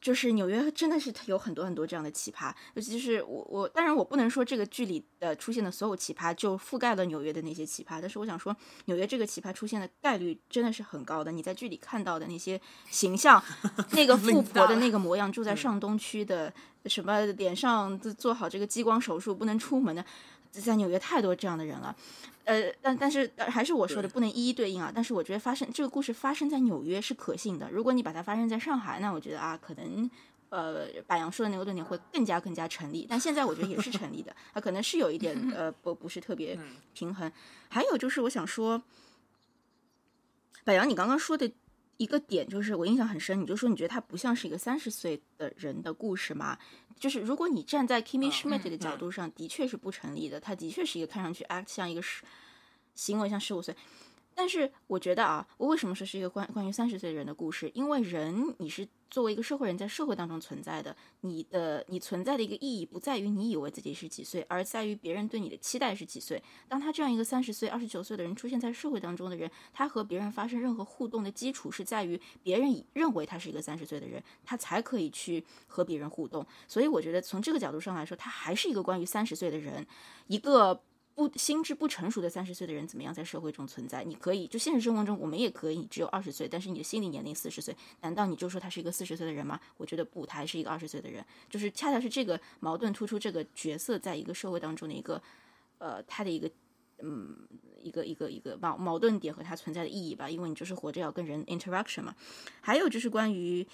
[0.00, 11.30] 就是纽约真的是有很多很多这样的奇葩，尤其是我我当然我不能说这个剧里的出现的所有奇葩就覆盖了纽约的那些奇葩，但是我想说纽约这个奇葩出现的概率真的是很高的。
[11.30, 12.60] 你在剧里看到的那些
[12.90, 13.42] 形象，
[13.92, 16.52] 那个 富婆的那个模样，住在上东区的，
[16.86, 20.04] 什么脸上做好这个激光手术不能出门的，
[20.50, 21.94] 在纽约太多这样的人了。
[22.44, 24.90] 呃，但但是还是我说的不能一一对应啊。
[24.92, 27.70] 但是我觉得发生这个故事发生在纽约是可信的。
[27.70, 30.10] 如果你把它发生在上海，那我觉得啊，可能
[30.48, 33.06] 呃，柏杨说的那个论点会更加更加成立。
[33.08, 36.58] 但现在我觉得也是成立的，它可能是有一点呃不不是特别
[36.92, 37.30] 平衡。
[37.68, 38.82] 还有就是我想说，
[40.64, 41.48] 柏杨，你刚刚说的
[42.00, 46.56] 一个点就是我印象很深，你就说你觉得他不像是一个三十岁的人的故事嘛？
[46.98, 50.40] 就是如果你站在 Kimmy Schmidt 的角度上，的确是不成立的。
[50.40, 52.24] 他的确是一个看上去 act 像一个十，
[52.94, 53.76] 行为像十五岁。
[54.40, 57.70] 但是我觉得啊，我为什么说是一个关关于三十岁人的故事？
[57.74, 66.42] 因为人你是作为一个社会人在社会当中存在的，你的你存在的一个意义不在于你以为自己是几岁，而在于别人对你的期待是几岁。
[66.66, 76.46] 当他这样一个三十岁、二十九岁的人出现在社会当中的人，他和别人发生任何互动的基础是在于别人认为他是一个三十岁的人，他才可以去和别人互动。
[76.66, 79.86] 所以我觉得从这个角度上来说，他还是一个关于三十岁的人，
[80.28, 80.82] 一个。
[81.28, 84.02] 不心智不成熟的三十岁的人怎么样在社会中存在？
[84.02, 89.60] 你可以就现实生活中我们也可以只有二十岁，但是你的心理年龄四十岁，难道你就说他是一个四十岁的人吗？
[89.76, 91.22] 我觉得不，他还是一个二十岁的人。
[91.50, 95.22] 就是恰恰是这个矛盾突出这个角色在一个社会当中的一个
[95.78, 96.50] 呃他的一个
[97.00, 97.36] 嗯
[97.82, 100.30] 一个一个一个矛矛盾点和他存在的意义吧。
[100.30, 102.14] 因为你就是活着要跟人 interaction 嘛。
[102.60, 103.66] 还有就是关于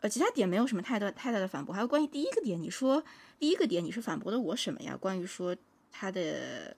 [0.00, 1.74] 呃其他点没有什么太多太大的反驳。
[1.74, 3.04] 还有关于第一个点，你说
[3.38, 4.96] 第一个点你是反驳的我什么呀？
[4.96, 5.56] 关于说。
[5.90, 6.76] 他的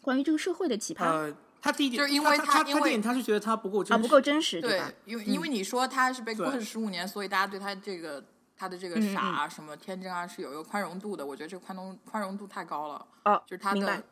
[0.00, 8.24] 关于这个社会的奇葩，呃，他第一点就是因为他他因为电影他是觉得他不够真啊实，不够真实，对吧？，因为因为你说他是被对过了十五年，所以大家对他这个
[8.56, 11.24] 他的这个傻啊、什么天真啊是有一个宽容度的。
[11.24, 14.04] 我觉得这个宽容宽容度太高了，哦，就是他明白的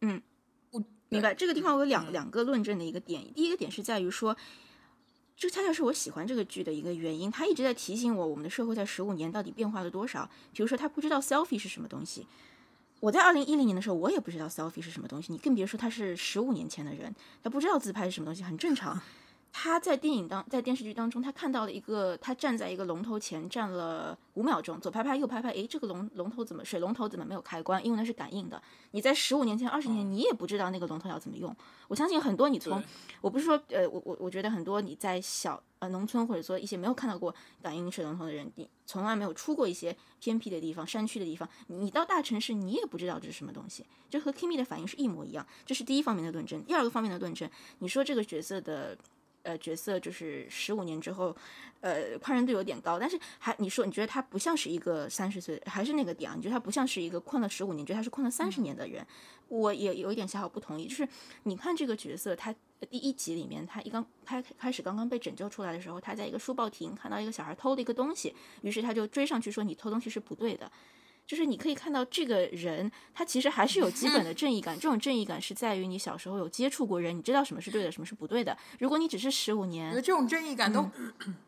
[0.00, 0.22] 嗯
[0.70, 1.32] 不明白。
[1.34, 4.36] 这个地方我有两嗯两个论证的一个点，第一个点是在于说，
[5.36, 7.30] 这恰恰是我喜欢这个剧的一个原因。
[7.30, 10.28] 他一直在提醒我，我们的社会在十五年到底变化了多少。
[10.52, 12.26] 比如说，他不知道 selfie 是什么东西。
[13.00, 19.00] 我在二零一零年的时候，我也不知道 selfie 是什么东西，你更别说他是十五年前的人，他不知道自拍是什么东西，很正常。
[19.58, 27.82] 他在电影当在电视剧当中，他看到了一个他站在一个龙头前站了五秒钟，左拍拍右拍拍，诶，这个龙龙头怎么水龙头怎么没有开关？
[27.82, 28.62] 因为那是感应的。
[28.90, 31.56] 你在十五年前、二十年，你也不知道那个龙头要怎么用。
[31.88, 32.82] 我相信很多你从
[33.22, 45.46] 我不是说呃，我我我觉得很多你在小呃农村或者说一些没有看到过感应水龙头的人，你从来没有出过一些偏僻的地方、山区的地方，你到大城市你也不知道这是什么东西，就和 Kimi 的反应是一模一样。
[45.64, 46.62] 这是第一方面的论证。
[46.64, 48.94] 第二个方面的论证，你说这个角色的。
[49.46, 51.34] 呃，角色就是十五年之后，
[51.80, 56.34] 呃，宽容度有点高，但是还你说你觉得他不像是一个三十岁，还是那个点啊？
[56.34, 59.06] 你觉得他不像是一个困了十五年，觉得他是困了三十年的人？
[59.46, 61.08] 我也有一点小小不同意，就是
[61.44, 62.52] 你看这个角色，他
[62.90, 70.68] 第一集里面，他一刚开开始刚刚被拯救出来的时候，他在一个书报亭看到一个小孩偷了一个东西，于是他就追上去说你偷东西是不对的。
[71.26, 74.74] 就是你可以看到这个人，他其实还是有基本的 正义感。
[74.78, 78.56] 这种正义感是在于你小时候有接触过人，你知道什么是对的，什么是不对的。
[78.78, 80.88] 如果你只是十五年，这种正义感都，
[81.26, 81.34] 嗯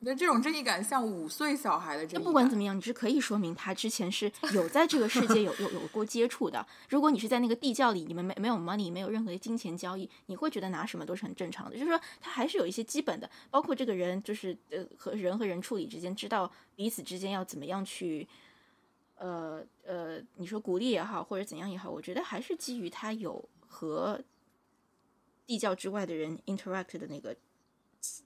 [0.00, 2.24] 我觉得这种正义感像五岁小孩的正义那感。
[2.24, 6.64] 不管怎么样，你是可以说明他之前是有在这个世界有 有有过接触的。
[6.88, 11.76] 如果你是在那个地窖里，你们没没有 money，没有任何的金钱交易，你会觉得拿什么都是很正常的。
[11.76, 18.26] 就是说，他还是有一些基本的，包括这个人就是呃和人和人处理之间，知道彼此之间要怎么样去。
[19.18, 24.22] 呃呃，你说鼓励也好，或者怎样也好，我觉得还是基于他有和
[25.46, 27.36] 地窖之外的人 interact 的那个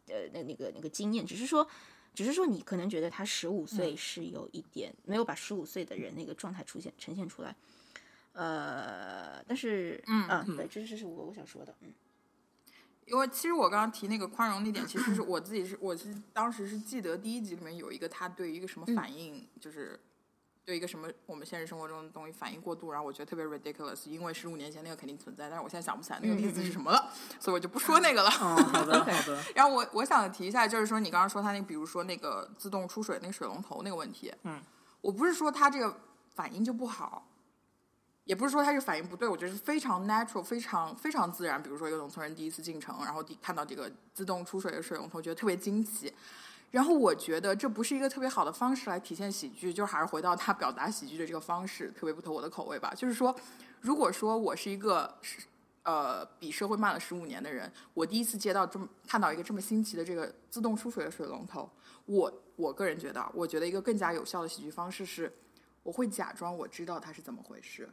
[0.08, 1.66] 呃那那个那个经验，只是说，
[2.14, 7.56] 只是说你可能觉得他十五岁是有一点、没有把十五岁的人那个状态出现呈现出来，
[8.32, 11.92] 呃，但是嗯啊，对，这这是我我想说的，嗯。
[13.04, 19.98] 因为其实我刚刚提那个宽容那点，其实是 我自己是我是当时是记得第一集里面有一个他对于一个什么反应，就是
[20.64, 27.10] 对一个什么我们现实生活中的东西反应过度，然后我觉得特别 ridiculous，因为十五年前那个肯定存在，但是我现在想不起来那个例子是什么了，
[27.40, 28.30] 所以我就不说那个了。
[28.30, 34.62] 哦，好的 好的， 然后我我想提一下，就是说你刚刚说他那个，比如说那个自动出水那个水龙头那个问题，嗯，
[35.00, 36.00] 我不是说他这个
[36.34, 37.26] 反应就不好，
[38.24, 41.60] 也不是说他这个反应不对，我觉得是非常 natural，非常非常自然。
[41.60, 46.14] 比如说一个农村人第一次进城，然后第看到这个自动出水的水龙头，觉得特别惊奇。
[46.72, 52.92] 然后我觉得这不是一个特别好的方式来体现喜剧，就还是回到他表达喜剧的这个方式特别不投我的口味吧。
[52.96, 53.32] 就是说，
[53.80, 55.14] 如果说我是一个
[55.82, 61.70] 呃比社会慢了十五年的人，我第一次接到这么看到一个这么新奇的这个自动出水的水龙头，
[62.06, 65.30] 我我个人觉得，我觉得一个更加有效的喜剧方式是，
[65.82, 67.86] 我会假装我知道它是怎么回事。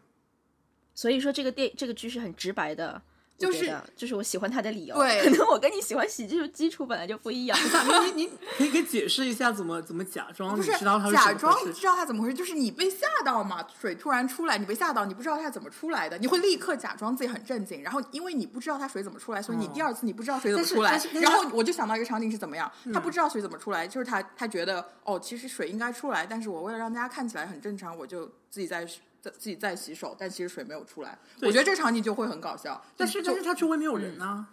[0.95, 3.01] 所以说这个电这个剧是很直白的，
[3.39, 4.95] 就是就是我喜欢他的理由。
[4.95, 7.57] 对 可能我跟你喜欢喜剧的基础本来就不一样。
[8.15, 11.33] 你 你可以可以解释一下怎么怎么假装不是你知道它是假？
[11.33, 28.85] 装知道他怎么回事，就是你被吓到嘛，水突然出来，你被吓到，你不知道他怎么出来的，你会立刻假装自己很震惊，然后因为你不知道他水怎么出来，所以你哦第二次你不知道水怎么出来然后我就想到一个场景是怎么样，嗯他不知道水怎么出来，就是他他觉得哦，其实水应该出来，但是我为了让大家看起来很正常，我就自己在
[29.21, 34.47] 自自己在洗手，但其实水没有出来，我觉得这场景就会很搞笑，但是但是他周围没有人啊。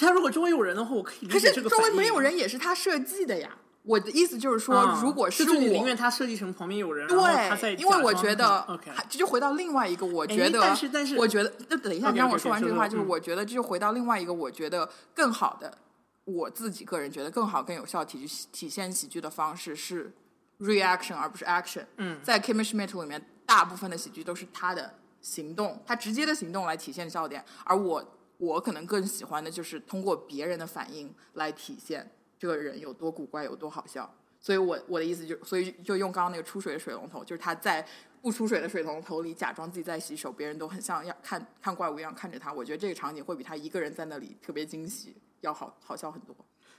[0.00, 1.84] 他如果周围有人的话，我可以理可是解这个反应。
[1.84, 3.56] 周围没有人也是他设计的呀。
[3.84, 15.78] 我的意思就是说，啊如果就是你我宁愿他设计成旁边有人，对，因为我觉得嗯 OK，还这就回到另外一个，我哎觉得，但是但是我觉得，那等一下你让我说完这句话，就是我觉得，这就回到另外一个，我觉得更好的，
[16.24, 20.12] 我自己个人觉得更好、更有效体体现喜剧的方式是
[20.58, 21.84] reaction 而不是 action。
[21.96, 34.12] 嗯在 Kimmy Schmidt 里面，大部分的喜剧都是他的行动，他直接的行动来体现笑点，而我我可能更喜欢的就是通过别人的反应来体现这个人有多古怪、有多好笑。
[34.38, 37.84] 所以我我的意思就，所以就用刚刚那个出水的水龙头，就是他在
[38.22, 42.52] 不出水的水龙头里假装自己在洗手，别人都很像要看看怪物一样看着他。
[42.52, 46.36] 我觉得这个场景会比他一个人在那里特别惊喜要好好笑很多。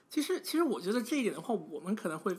[0.07, 2.37] 其实，其实我觉得这一点的话，我们可能会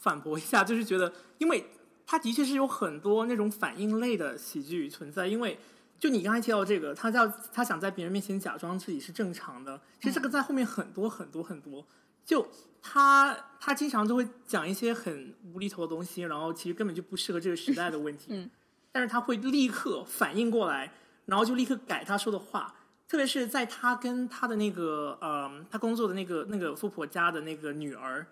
[0.00, 1.64] 反驳一下，就是觉得，因为
[2.06, 5.26] 它的确是有很多那种反应类的喜剧存在。
[5.26, 5.58] 因为
[5.98, 11.84] 就你刚才提到这个，他叫他想在别人面前假装自己是正常的，其实这个在后面很多很多很多。
[12.24, 12.46] 就
[12.80, 18.26] 他他经常都会讲一些很无厘头的东西，然后其实根本就不适合这个时代的问题。
[18.28, 18.50] 嗯，
[18.92, 20.92] 但是他会立刻反应过来，
[21.26, 22.74] 然后就立刻改他说的话。
[23.08, 28.26] 特别是在他跟他的那个呃，他工作的那个那个富婆家的那个女儿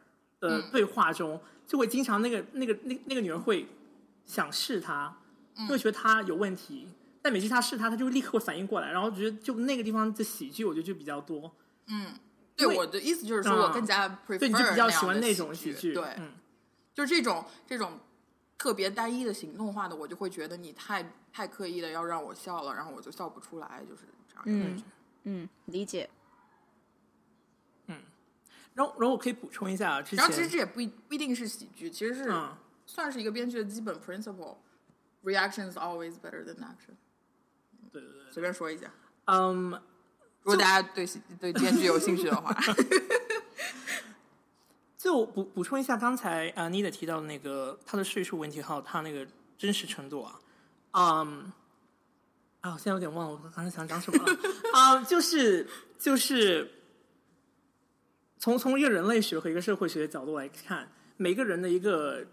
[0.48, 3.66] 的对话中，就会经常那个那个那那个女人会
[4.24, 5.16] 想试他，
[5.68, 6.88] 会觉得他有问题，
[7.20, 11.52] 但每次他试他，他就立刻会反应过来，然后觉得就那个地方的喜剧，我觉得就比较多。
[11.88, 12.12] 嗯
[12.56, 16.32] 对我的意思就是说，嗯我更加 prefer 对，你就比较喜欢那种喜喜剧，对，嗯，
[16.94, 17.98] 就是这种这种
[18.56, 24.42] 特别单一的行动化的，我就会觉得你太太刻意的要让我笑了，然后我就笑不出来，就是这样。
[24.46, 24.82] 嗯
[25.24, 26.08] 嗯，理解。
[28.76, 32.56] 然后然后我可以补充一下，之前然后其实这也不一不一定是喜剧，其实是、嗯。
[32.88, 34.58] 算是一个编剧的基本 principle。
[35.24, 36.94] Reaction is always better than action。
[37.90, 38.88] 对对对，随便说一下，
[39.24, 39.70] 嗯，
[40.42, 42.56] 如果大家对喜对编剧有兴趣的话，
[44.96, 49.26] 就补补充一下刚才啊妮的提到的那个他的税数问题，还有他那个
[49.58, 50.38] 真实程度啊，
[50.92, 51.52] 嗯，
[52.60, 54.38] 啊，我现在有点忘了我刚才想讲什么了。
[54.72, 55.68] 啊，就是
[55.98, 56.70] 就是
[58.38, 62.24] 从从一个人类学和一个社会学的角度来看，每个人的一个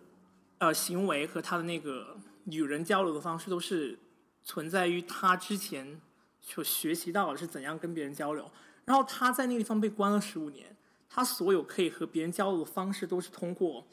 [0.57, 3.97] 呃行为和他的那个与人交流的方式，都是
[4.43, 5.99] 存在于他之前
[6.41, 8.49] 所学习到的是怎样跟别人交流。
[8.85, 10.75] 然后他在那个地方被关了十五年，
[11.09, 13.87] 他所有可以和别人交流的方式，都是通过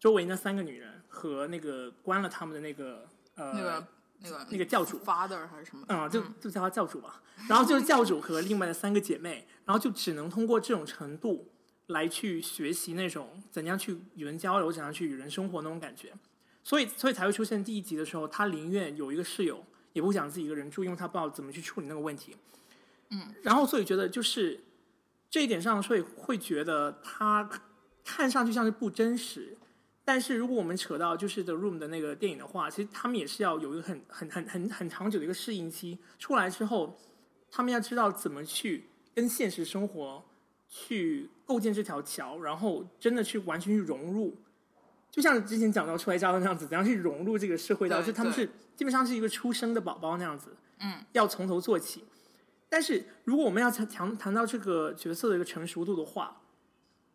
[0.00, 3.86] 周围那三个女人和那个关了他们的那个呃那个
[4.20, 5.94] 那个那个教主 father 还是什么的？
[5.94, 7.22] 嗯，就就叫他教主吧。
[7.48, 11.50] 然后就是教主和另外的三个姐妹，然后就只能通过这种程度
[11.88, 16.12] 来去学习那种怎样去与人交流、怎样去与人生活那种感觉。
[16.64, 19.62] 所以，所以才会出现第一集的时候，他宁愿有一个室友，
[19.92, 22.34] 也不想自己一个人住，因为他不知道怎么去处理那个问题。
[23.10, 24.64] 嗯，然后所以觉得就是
[25.30, 27.48] 这一点上，所以会觉得他
[28.02, 29.56] 看上去像是不真实。
[30.06, 35.98] 但是如果我们扯到就是 The Room 的那个电影的话，其实他们也是要有一个很很很很很长久的一个适应期。
[36.16, 36.96] 出来之后，
[37.50, 40.24] 他们要知道怎么去跟现实生活
[40.68, 44.36] 去构建这条桥，然后真的去完全去融入。
[45.10, 48.46] 就像之前讲到出来家的那样子，怎样去融入这个社会当中，他们是
[48.76, 52.04] 基本上是一个出生的宝宝那样子，嗯，要从头做起。
[52.68, 56.42] 但是如果我们要谈谈谈到这个角色的一个成熟度的话，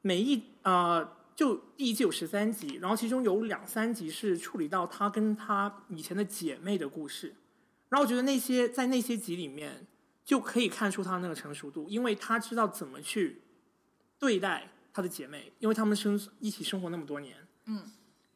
[0.02, 1.08] 每一呃，
[1.42, 7.34] 就第一季有十三集，然后其中有两三集是处理到她跟她以前的姐妹的故事，
[7.90, 9.88] 然后我觉得那些在那些集里面
[10.24, 13.42] 就可以看出她那个成熟度，因为她知道怎么去
[14.20, 17.36] 对待她的姐妹，因为她们生一起生活那么多年，
[17.66, 17.92] 嗯，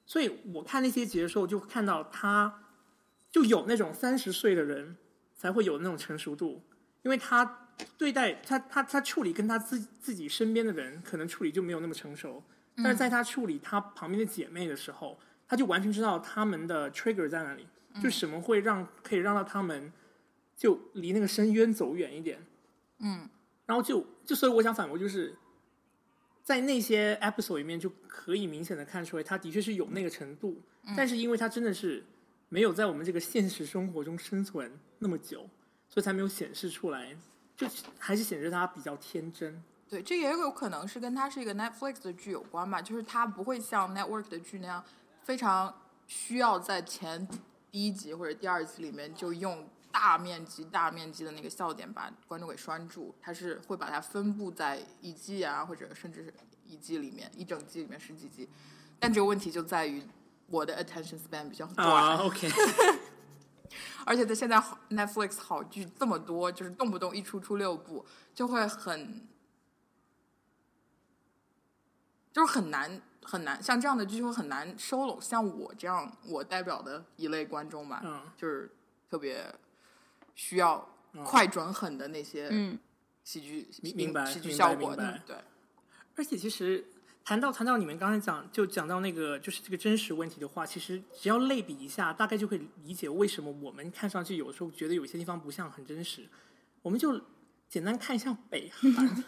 [0.08, 2.64] 所以我看那些集的时候，就看到她
[3.30, 4.97] 就有那种三十岁的人
[5.36, 6.64] 才会有那种成熟度，
[7.03, 12.43] 因为她对待他他他处理跟她自自己身边的人，可能处理就没有那么成熟，
[12.78, 15.18] 但是在他处理他旁边的姐妹的时候，
[15.48, 17.68] 他就完全知道他们的 trigger 在哪里，
[18.02, 19.92] 就什么会让可以让到他们
[20.56, 22.46] 就离那个深渊走远一点。
[23.00, 23.30] 嗯，
[23.66, 25.36] 然后就就所以我想反驳就是。
[26.44, 30.62] 在那些 episode 里面，就可以明显的看出来，他的确是有那个程度，
[30.96, 32.04] 但是因为他真的是
[32.50, 35.50] 没有在我们这个现实生活中生存那么久，
[35.90, 37.18] 所以才没有显示出来，
[37.58, 37.68] 就
[37.98, 39.60] 还是显示他比较天真。
[39.96, 44.84] 对，这也有可能是跟它是一个 Netflix 的剧有关吧，就是它不会像 Network 的剧那样
[45.24, 45.74] 非常
[46.06, 47.26] 需要在前
[47.72, 56.34] 第一集或者第二集里面就用大面积、大面积的那个笑点把观众给拴住，它是会把它分布在一季啊，或者甚至是
[56.66, 58.50] 一季里面、一整季里面十几集。
[59.00, 60.04] 但这个问题就在于
[60.48, 62.50] 我的 attention span 比较短，啊，OK，
[64.06, 69.26] 而且在现在好 Netflix 好剧这么多，就是动不动一出出六部，就会很，
[72.36, 78.70] 就是很难很难，像这样的剧就会很难收拢像我这样我代表的一类观众吧，嗯就是
[79.10, 79.46] 特别
[80.34, 80.86] 需要
[81.24, 82.78] 快准狠的那些嗯
[83.24, 85.38] 喜剧、明明白喜剧效果的，对，
[86.18, 86.86] 而且其实
[87.24, 96.28] 谈到谈到你们刚才讲，就讲到那个就是这个真实问题的话，其实只要类比一下，大概就会理解为什么我们看上去有时候觉得有些地方不像很真实。
[96.82, 97.22] 我们就
[97.70, 99.24] 简单看一下北韩，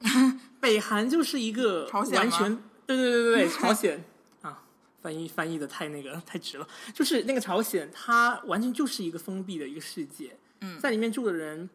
[0.60, 2.54] 北韩就是一个朝鲜完全
[2.86, 4.02] 对对对对对 朝鲜。
[4.42, 4.62] 啊，
[5.00, 10.78] 翻译翻译的太那个 太直了，就是那个朝鲜，它完全就是一个封闭的一个世界，嗯。
[10.78, 11.68] 在里面住的人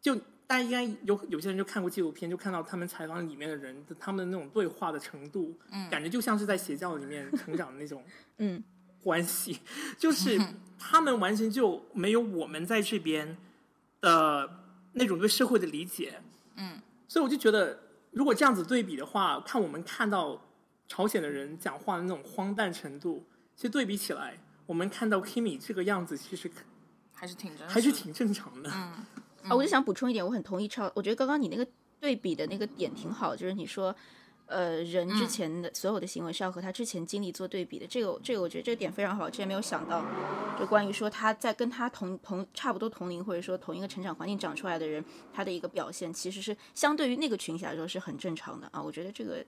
[0.00, 0.14] 就
[0.46, 5.88] 大家应该有有些人就看过纪录片，就看到他们采访里面的人他们的那种对话的程度，嗯。
[5.90, 8.04] 感觉就像是在邪教里面成长的那种
[8.38, 8.62] 嗯。
[9.02, 9.60] 关系，
[9.96, 10.36] 就是
[10.78, 13.36] 他们完全就没有我们在这边
[14.00, 14.50] 的
[14.94, 16.20] 那种对社会的理解，
[16.56, 17.78] 嗯，所以我就觉得，
[18.12, 20.40] 如果这样子对比的话，看我们看到
[20.88, 26.50] 朝鲜的人讲话的那种荒诞程度，其实对比起来，我们看到 Kimi 这个样子，其实
[27.12, 28.70] 还是挺真，还是挺正常的。
[28.72, 28.92] 嗯
[29.48, 31.66] 啊，我就想补充一点，我很同意超，我觉得刚刚你那个
[32.00, 33.94] 对比的那个点挺好，就是你说，
[34.46, 35.28] 呃，人之嗯。
[35.28, 40.04] 前的所有的行为是要和他之前经历做对比的，这个这个我觉得这个点非常好，之前没有想到，
[40.58, 49.44] 就关于说他在跟他同同差不多同龄或者说同一个成长环境长出来的人，他的一个表现其实是相对于那个群体来说是很正常的啊，我觉得这个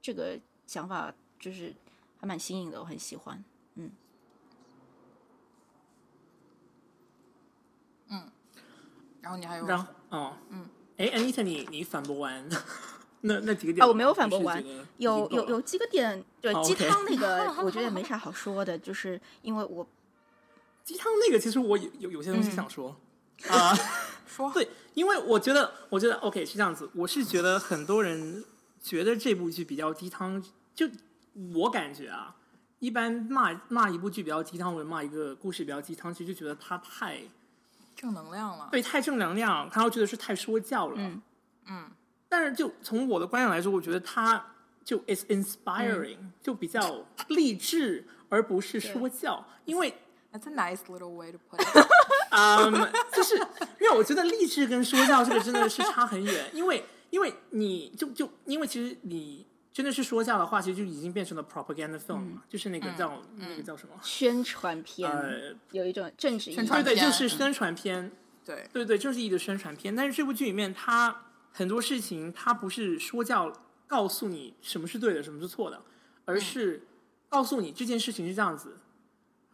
[0.00, 1.74] 这个想法就是
[2.18, 3.44] 还蛮新颖的，我很喜欢。
[3.74, 3.90] 嗯。
[9.20, 12.48] 然后你还有然后，哦，嗯，哎，Anita，你你反驳完
[13.26, 14.62] 那那几个点啊，我没有反驳完
[14.98, 19.86] 有有有几个点，对哦鸡汤那个，我觉得也没啥好说的，就是因为我
[20.84, 22.96] 鸡汤那个，其实我有有有些东西想说
[23.48, 23.76] 啊。
[24.26, 24.50] 说。
[24.52, 28.44] 对，因为我觉得，我觉得 OK 是这样子，我是觉得很多人
[28.82, 30.42] 觉得这部剧比较鸡汤，
[30.74, 30.86] 就
[31.54, 32.34] 我感觉啊，
[32.80, 37.20] 一般骂骂一部剧比较鸡汤，或者骂一个故事比较鸡汤，其实就觉得它太
[37.94, 40.94] 正能量了，对太正能量，他会觉得是太说教了。
[40.98, 41.22] 嗯。
[41.68, 41.90] 嗯
[42.36, 44.44] 但是就从我的观点来说，我觉得他
[44.84, 49.94] 就 is inspiring，、就比较励志，而不是说教，因为。
[50.32, 51.86] ，That's a nice little way to put it
[52.30, 53.36] 嗯，就是
[53.80, 63.94] 因为我觉得励志跟说教这个真的是差很远，因为因为你就就因为其实你真的是说教的话，其实就已经变成了 propaganda film 嘛，就是那个叫、那个叫什么？
[64.02, 68.12] 宣传片、呃，有一种政治宣传对对，就是宣传片，
[68.44, 69.94] 对，对对，就是一个宣传片。
[69.96, 71.25] 但是这部剧里面，它
[71.56, 73.50] 很多事情它不是说教
[73.86, 75.80] 告诉你什么是对的，什么是错的，
[76.26, 76.82] 而是
[77.30, 78.76] 告诉你这件事情是这样子，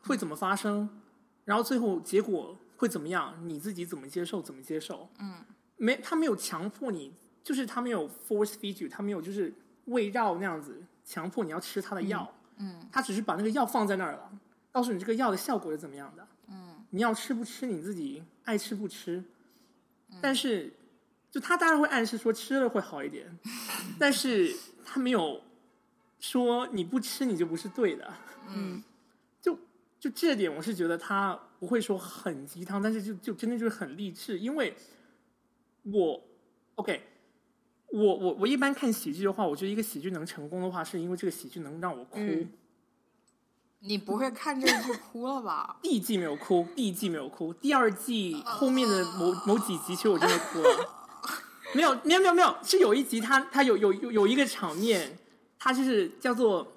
[0.03, 1.01] 会怎么发生，
[1.45, 5.09] 然后最后结果会怎么样，你自己怎么接受，怎么接受。
[5.21, 5.45] 嗯，
[5.77, 7.13] 没，他没有强迫你，
[7.45, 12.29] 就是他没有 force feed you，他没有就是喂绕那样子强迫你要吃他的药。
[12.57, 14.33] 嗯他只是把那个药放在那儿了，
[14.73, 16.27] 告诉你这个药的效果是怎么样的。
[16.49, 19.23] 嗯你要吃不吃你自己爱吃不吃，
[20.21, 20.73] 但是
[21.33, 23.27] 就他当然会暗示说吃了会好一点，
[23.99, 24.55] 但是
[24.85, 25.41] 他没有
[26.21, 28.15] 说你不吃你就不是对的。
[28.55, 28.81] 嗯
[29.41, 29.59] 就
[29.99, 34.77] 就这点，我是觉得他不会说很鸡汤，但是就就真的就是很励志，因为
[35.85, 36.23] 我
[36.75, 37.09] OK。
[37.95, 42.21] 我我我一般看喜剧的话，我觉得一个喜剧能成功的话，是因为这个喜剧能让我哭。
[42.21, 42.53] 嗯
[43.85, 45.79] 你不会看这剧哭了吧？
[45.83, 51.02] 第一季没有哭，第一季没有哭，第二季后面的某某几集，其实我真的哭了。
[51.75, 55.19] 没有，没有，没有，没有，是有一集他他有有有有一个场面，
[55.59, 56.73] 他就是叫做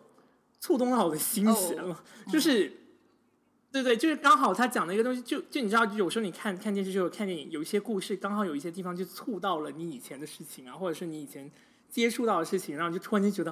[0.60, 2.72] 触动到我的心弦了，就是
[3.72, 11.52] 对对，就是刚好他讲的一个东西，就就你知道，有时候你看看电视就看电影，有一些故事刚好有一些地方就触到了你以前的事情啊，或者是你以前
[11.90, 13.52] 接触到的事情，然后就突然间觉得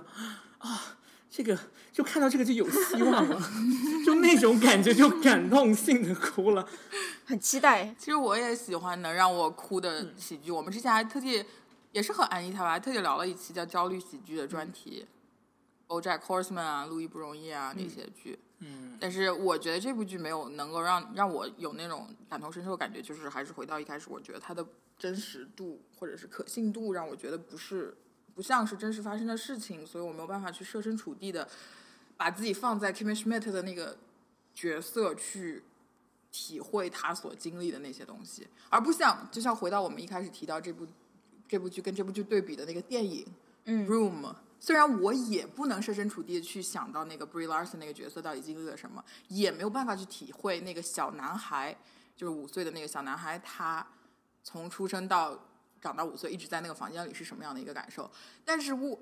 [0.60, 0.98] 啊，
[1.36, 1.58] 这个
[1.92, 3.42] 就看到这个就有希望了，
[4.06, 6.70] 就那种感觉就感动性的哭了。
[7.26, 7.92] 很期待。
[7.98, 10.52] 其实我也喜欢能让我哭嗯的喜剧。
[10.52, 11.44] 我们之前还特地，
[11.92, 15.08] 也是和安妮他吧，还特地聊了一期叫焦虑喜剧的专题。
[15.88, 18.38] BoJack Horseman 啊，路易不容易啊那些剧。
[18.60, 24.64] 嗯，但是我觉得这部剧没有能够让让我有那种感同身受的感觉，就是还是回到一开始，我觉得它的
[25.00, 27.98] 真实度或者是可信度让我觉得不是
[28.36, 31.48] 不像是真实发生的事情，所以我没有办法去设身处地的
[32.18, 33.98] 把自己放在 Kimmy Schmidt 的那个
[34.54, 35.64] 角色去
[36.32, 40.88] 体会他所经历的那些东西，而不像就像回到我们一开始提到这部
[41.48, 43.26] 这部剧跟这部剧对比的那个电影，
[43.66, 43.88] 嗯。
[43.88, 51.78] Room，虽然我也不能设身处地的去想到那个 Brie Larson 那个角色到底经历了什么，也没有办法去体会那个小男孩，
[52.16, 53.86] 就是五岁的那个小男孩，他
[54.44, 55.38] 从出生到
[55.84, 58.10] 长到五岁一直在那个房间里是什么样的一个感受。
[58.46, 58.98] 但是我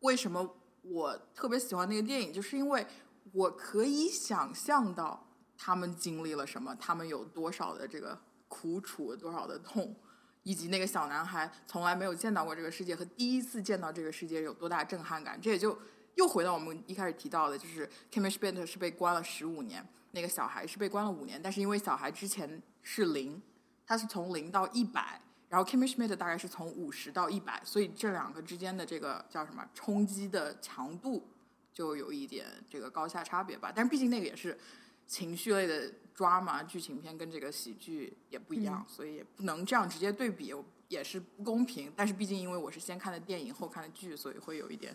[0.00, 2.86] 为什么我特别喜欢那个电影，就是因为
[3.32, 9.94] 我可以想象到他们经历了什么，他们有多少的这个苦楚，多少的痛。
[10.42, 15.76] 以及那个小男孩从来没有见到过这个世界和第一次见到这个世界有多大震撼感，这也就
[16.14, 23.42] 又回到我们一开始提到的，就是 k i m i s h b e n t 是被关了十五年，那个小孩是被关了五年，但是因为小孩之前是零，
[23.84, 25.20] 他是从零到一百，
[25.56, 31.26] 然后 Kimmy Schmidt 大概是从五十到一百，所以这两个之间的这个叫什么冲击的强度
[31.72, 34.58] 就有一点这个高下差别吧，但是毕竟那个也是
[35.06, 40.54] 情绪类的 drama 剧情片，跟这个喜剧也不一样，所以也不能这样直接对比，
[40.88, 41.90] 也是不公平。
[41.96, 44.94] 但是毕竟因为我是先看的电影后看的剧，所以会有一点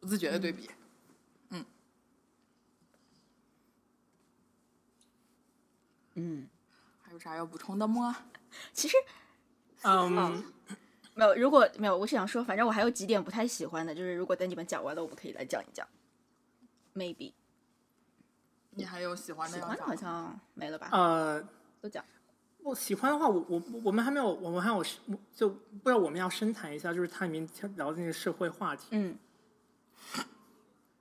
[0.00, 0.68] 不自觉的对比。
[6.16, 6.48] 嗯，
[7.00, 8.24] 还有啥要补充的吗？
[8.72, 8.96] 其实
[9.82, 10.42] 嗯，
[11.14, 15.86] 没有，如果没有，我是想说，反正我还有几点不太喜欢的，就是如果等你们讲完了，我们可以来讲一讲。
[16.94, 17.32] Maybe
[18.70, 19.94] 你还有喜欢的喜欢的好？
[19.94, 20.88] 像没了吧？
[20.92, 21.48] 呃，
[21.80, 22.04] 都讲。
[22.60, 24.84] 我喜欢的话，我我我们还没有，我们还有
[25.34, 29.16] 就不知道我们要深谈一下，就是它里面聊的那个社会话题，嗯，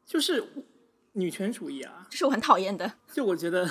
[0.05, 0.43] 就是
[1.13, 2.07] 女权主义啊。
[2.09, 2.93] 这是我很讨厌的。
[3.11, 3.69] 就我觉得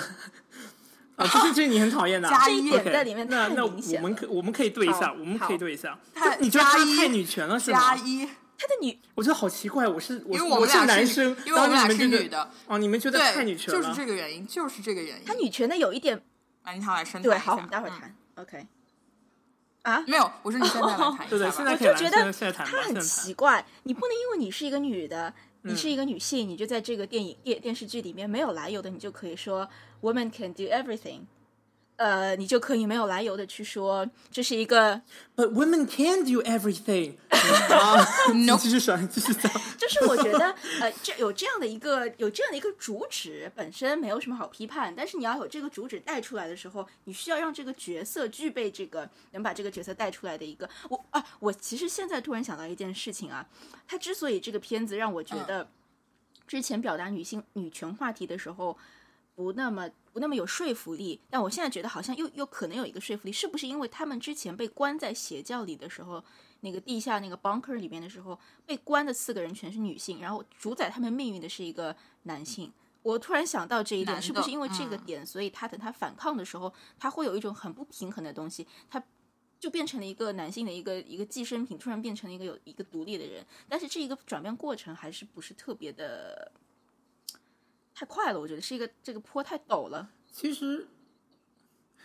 [1.17, 5.99] 啊，这是这是你很讨厌的、啊，加这一点在里面那那我们可我们可以对一下，我们可以对一下。
[6.14, 7.97] 太就你觉得他加一太女权了是吗加？
[8.05, 8.27] 一，
[8.59, 15.25] 他的女我觉得好奇怪，我是我因为我们俩男是女生，因为我们俩是然后你们觉得女的，哦，你们觉得，太女权了，就是这个原因，就是这个原因。
[15.25, 16.21] 他女权的有一点
[16.62, 18.17] 安妮塔来深谈对，好，我们待会儿嗯谈。
[18.35, 18.67] OK，
[19.83, 21.55] 啊，没有，我说你现在来谈一对对，下吧。
[21.57, 29.69] 现在可以来，我就觉得现在谈，他很奇怪，你不能因为你是一个女的，你嗯是一个女性，你就在这个电影电电视剧里面没有来由的，你就可以说
[30.03, 31.22] woman can do everything。
[31.97, 35.01] 呃，你就可以没有来由的去说这是一个
[35.34, 38.07] ，But women can do everything 啊！
[38.59, 39.51] 继续说，继续讲。
[39.80, 53.49] 就是我觉得，呃，这有这样的一个有这样的一个主旨，本身没有什么好批判，但是你要有这个主旨带出来的时候，你需要让这个角色具备这个能把这个角色带出来的一个，我啊，我其实现在突然想到一件事情啊，
[53.88, 55.66] 它之所以这个片子让我觉得
[56.47, 58.76] 之前表达女性女权话题的时候
[59.37, 66.24] 不那么不那么有说服力，但我现在觉得好像又又可能有一个说服力，是不是因为他们之前被关在邪教里的时候，
[66.61, 72.72] 那个地下那个 bunker 里面的时候，被关的四个人全是女性，然后主宰他们命运的是一个男性。
[73.03, 79.01] 我突然想到这一点，是不是因为这个嗯点，所以他等他反抗的时候，他会有一种很不平衡的东西，他
[79.61, 83.47] 就变成了一个男性的一个一个寄生品，突然变成了一个有一个独立的人。
[83.68, 86.51] 但是这一个转变过程还是不是特别的
[87.99, 90.07] 太快了，我觉得是一个这个坡太陡了。
[90.30, 90.86] 其实，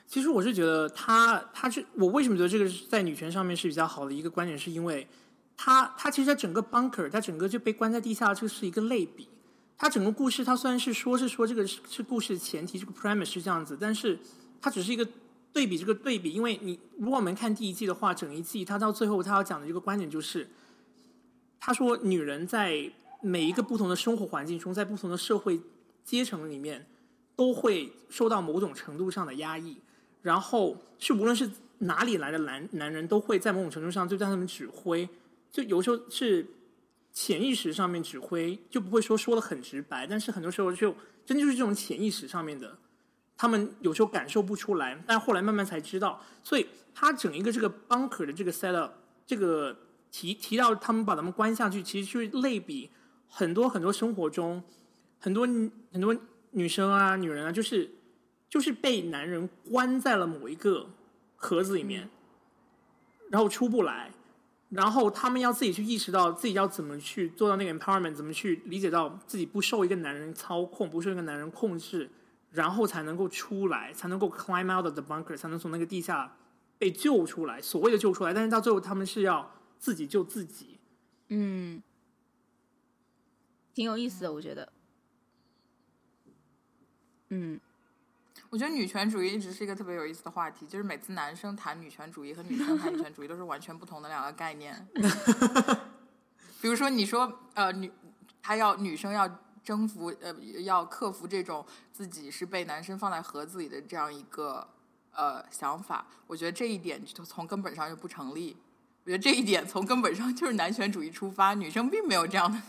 [0.07, 5.05] 其实我是觉得他，他是我为什么觉得这个是在女权上面是比较好的一个观点，是因为
[5.57, 9.27] 他他其实他整个 bunker，他整个就被关在地下，这是一个类比。
[9.77, 14.17] 他整个故事，他虽然是说是说这个是是故事前提，这个 premise 是这样子，但是
[14.61, 15.05] 它只是一个
[15.51, 20.47] 对比，这个对比，因为你如果我们看第一季的话，整一季他到最后他要讲的这个观点就是，
[21.59, 22.89] 他说女人在
[23.21, 25.59] 每一个不同的生活环境中，在不同的社会
[26.03, 26.87] 阶层里面，
[27.35, 29.77] 都会受到某种程度上的压抑，
[30.21, 31.49] 然后是无论是
[31.79, 35.07] 哪里来的男男人，都会在某种程度上就在他们指挥，
[35.51, 36.45] 就有时候是
[37.11, 40.95] 潜意识上面指挥，就不会说说的很直白，但是很多时候就
[41.25, 42.77] 真的就是这种潜意识上面的，
[43.35, 48.93] 他们有时候感受不出来，但后来慢慢才知道，所以他整一个这个 bunker 的这个 set up，
[49.25, 49.75] 这个
[50.11, 52.89] 提提到他们把他们关下去，其实就是类比
[53.27, 54.63] 很多很多生活中
[55.21, 56.13] 很多很多
[56.51, 57.89] 女生啊、女人啊，就是
[58.49, 60.89] 就是被男人关在了某一个
[61.37, 62.09] 盒子里面，
[63.29, 64.11] 然后出不来，
[64.69, 72.09] 然后他们要自己去意识到自己要怎么去做到那个 empowerment，怎么去理解到自己不受一个男人操控，不受一个男人控制，
[72.49, 76.35] 然后才能够出来，才能够 climb out of the bunker，才能从那个地下
[76.77, 80.79] 被救出来，所谓的救出来，但是到最后他们是要自己救自己。
[81.29, 81.81] 嗯，
[83.73, 84.73] 挺有意思的，我觉得。
[87.33, 87.59] 嗯，
[88.49, 94.85] 我觉得女权主义一直是一个特别有意思的话题，就是每次男生谈女权主义和女生谈女权主义都是完全不同的两个概念。
[96.61, 97.89] 比如说，你说呃女，
[98.41, 104.67] 她要女生要征服呃要克服这种自己是被男生放在盒子里的这样一个
[105.13, 108.57] 呃想法，我觉得这一点就从根本上就不成立。
[109.05, 112.61] 我觉得这一点从根本上就是男权主义出发，女生并没有这样的，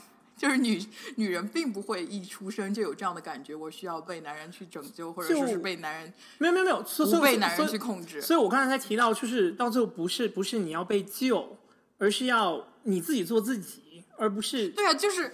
[0.42, 0.84] 就是女
[1.14, 8.20] 女人并不会一出生就有这样的感觉，我需要被男人去拯救，或者说是被男人没有没有没有，不被男人去控制。
[8.20, 11.56] 所以我刚才才提到，就是到最后不是不是你要被救，
[11.98, 15.32] 而是要你自己做自己，而不是对啊，就是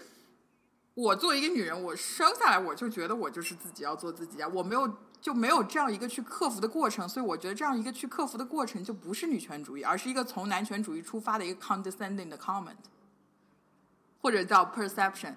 [0.93, 4.87] 我作为一个女人，我生下来我就觉得我就是自己要做自己啊，我没有
[5.23, 12.77] 就没有这样一个去克服的过程，所以我觉得这样一个去克服的过程就不是女权主义，而是一个从男权主义出发的一个 condescending 的 comment，
[14.21, 15.35] 或者叫 perception，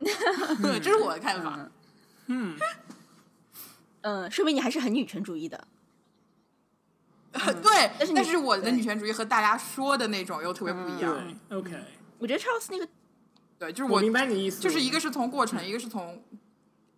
[0.00, 1.70] 这是我的看法。
[2.26, 2.56] 嗯
[4.02, 5.66] 嗯，说明你还是很女权主义的。
[7.34, 11.34] 对，但是但是我的女权主义和大家说的那种又特别不一样。
[11.50, 11.72] ，OK，
[12.18, 12.86] 我觉得 Charles 那个
[13.58, 16.22] 对，就是我明白你意思，就是一个是从过程，一个是从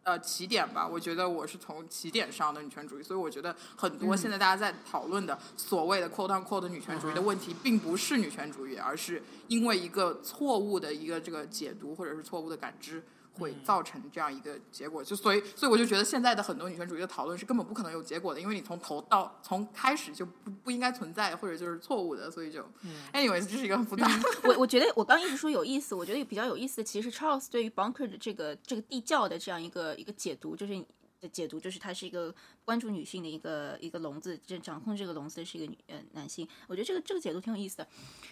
[0.07, 0.87] 呃起点吧。
[0.87, 13.03] 我觉得我是从起点上的女权主义，所以我觉得很多现在大家在讨论的所谓的 quote unquote 的女权主义的问题，并不是女权主义，而是因为一个错误的一个这个解读或者是错误的感知。
[13.39, 22.65] 会造成这样一个结果，就所以，所以我就觉得现在的很多女权主义的讨论是根本不可能有结果的，因为你从头到从开始就不不应该存在，或者就是错误的，所以就、
[23.13, 24.09] ，anyways，这是一个很复杂。
[24.45, 30.85] 我我觉得我刚一直说有意思，我觉得比较有意思的其实是 Charles 对于 Bunker 的这个这个地窖的这样一个一个解读，就是
[31.21, 37.89] 的解读就是他是一个关注女性的一个一个笼子，这掌控这个笼子的是一个女呃男性，我觉得这个这个解读挺有意思的。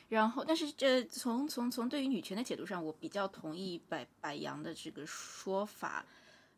[0.08, 6.04] 然后，但是这从从从对于女权的解读上，我比较同意百百杨的这个说法。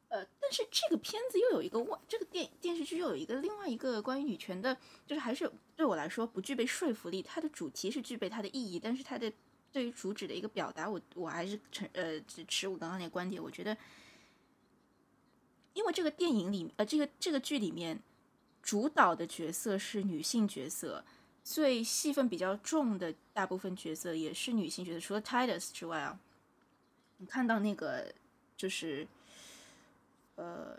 [0.08, 7.20] 呃，但是这个片子又有一个外，这个电电视剧又有一个另外一个关于女权的，就是还是对我来说不具备说服力。
[7.20, 9.30] 它的主题是具备它的意义，但是它的
[9.72, 13.42] 对于主旨的一个表达，我我还是持呃持我刚刚那个观点。
[13.42, 13.76] 我觉得，
[15.76, 18.00] 因为这个电影里呃这个这个剧里面
[18.62, 21.04] 主导的角色是女性角色，
[21.44, 26.18] 最戏份比较重的大部分角色也是女性角色，除了 Titus 之外啊，
[27.18, 28.12] 你看到那个
[28.56, 29.06] 就是。
[30.38, 30.78] 呃，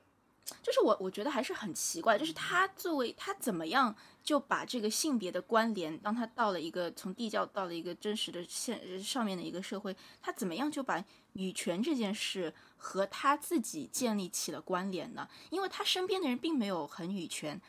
[0.61, 15.27] 就是我我觉得还是很奇怪，就是他作为他怎么样就把这个性别的关联，当他到了一个从地窖到了一个真实的现上面的一个社会，他怎么样就把女权这件事和他自己建立起了关联呢？
[15.49, 17.61] 因为他身边的人并没有很女权，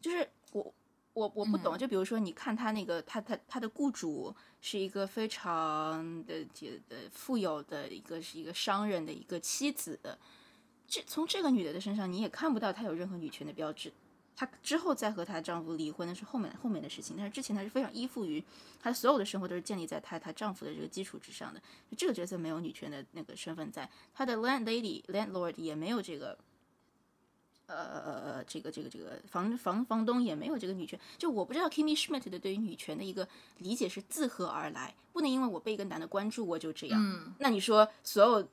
[0.00, 0.74] 就是我。
[1.14, 9.98] 我我不懂，就比如说，你看他那个，他他他的雇主是一个非常的的的富有的一个是一个商人的一个妻子，
[10.88, 13.92] 这从这个女的的身上，你也看不到她有任何女权的标志。
[14.34, 17.16] 她之后再和她丈夫离婚，那是后面后面的事情。
[17.18, 18.42] 但是之前她是非常依附于
[18.80, 21.60] 她所有的生活都是建立在她她丈夫的这个基础之上的。
[21.96, 26.38] 这个角色没有女权的那个身份在，她的 landlady landlord 也没有这个，
[27.66, 30.98] 呃呃呃这个这个这个房房房东也没有这个女权。
[31.18, 33.28] 就我不知道 Kimmy Schmidt 的对于女权的一个
[33.58, 37.02] 理解是自何而来，不能因为我被一个男的关注我就这样。
[37.04, 38.48] 嗯，那你说所有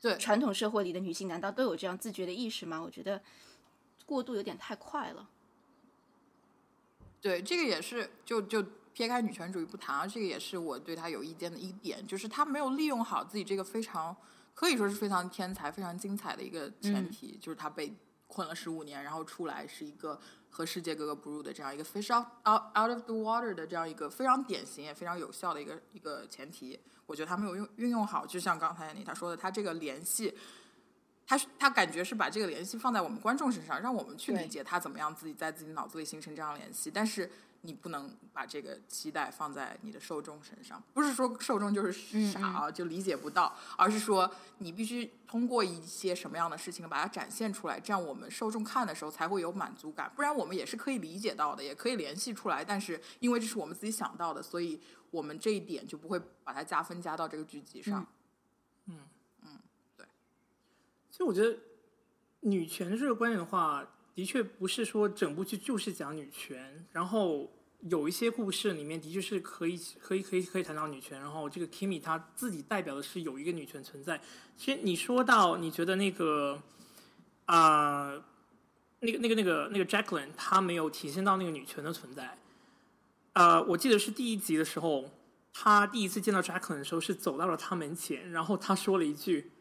[0.00, 2.80] 对传统社会里的女性难道都有这样自觉的意识吗？
[2.80, 3.20] 我觉得
[4.06, 5.28] 过度有点太快了。
[7.20, 14.16] 对，这个也是，就就撇开女权主义不谈啊，这个也是我对她有意见的一点，就是她没有利用好自己这个非常
[14.54, 17.92] 可以说是非常天才、非常精彩的一个前提，就是她被
[18.28, 26.78] 困了十五年，然后出来是一个和世界格格不入的这样一个 fish out out out of the water 的这样一个非常典型也非常有效的一个一个前提，
[27.08, 30.32] 我觉得他没有用运用好，就像刚才你他说的，他这个联系。
[31.30, 36.90] 他是他感觉是把这个联系放在我们观众身上，让我们去理解他怎么样自己在自己脑子里形成这样联系。
[36.90, 37.30] 但是
[37.68, 50.10] 你不能把这个期待放在你的受众身上，不是说受众就是傻啊，就理解不到，而是说你必须通过一些什么样的事情把它展现出来，这样我们受众看的时候才会有满足感。
[50.16, 58.06] 不然我们也是可以理解到的，也可以联系出来，但是因为这是我们自己想到的，所以我们这一点就不会把它加分加到这个剧集上。
[58.86, 59.00] 嗯
[59.42, 59.58] 嗯，
[59.94, 60.06] 对
[61.10, 61.54] 其实我觉得
[62.40, 67.52] 女权这个观点的话，的确不是说整部剧就是讲女权，然后
[67.82, 74.20] 有一些故事里面的确是可以可以可以可以谈到女权，然后这个 Kimi 她自己代表的是有一个女权存在。
[74.56, 76.60] 其实你说到你觉得那个
[77.46, 78.12] 啊、
[79.00, 82.36] 那个那个那个那个 Jacqueline 她没有体现到那个女权的存在。
[83.34, 85.08] 呃，我记得是第一集的时候，
[85.52, 89.52] 她第一次见到 Jacqueline 的时候是走到了她门前，然后她说了一句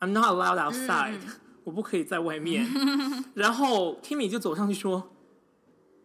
[0.00, 1.18] "I'm not allowed outside"，、
[1.64, 2.68] 我不可以在外面。
[3.34, 5.10] 然后 Kimi 就走上去说：“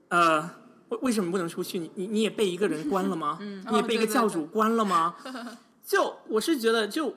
[0.08, 0.50] 呃，
[0.90, 1.80] 为为什么不能出去？
[1.80, 3.38] 你你你也被一个人关了吗？
[3.70, 5.16] 你也被一个教主关了吗？”
[5.86, 7.16] 就我是觉得，就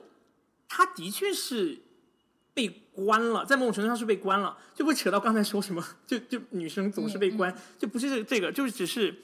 [0.67, 1.79] 他的确是
[2.53, 9.15] 被关了，在某种程度上是被关了，就不扯到刚才说什么， 就就女生总是被关，就不是这这个，就是只是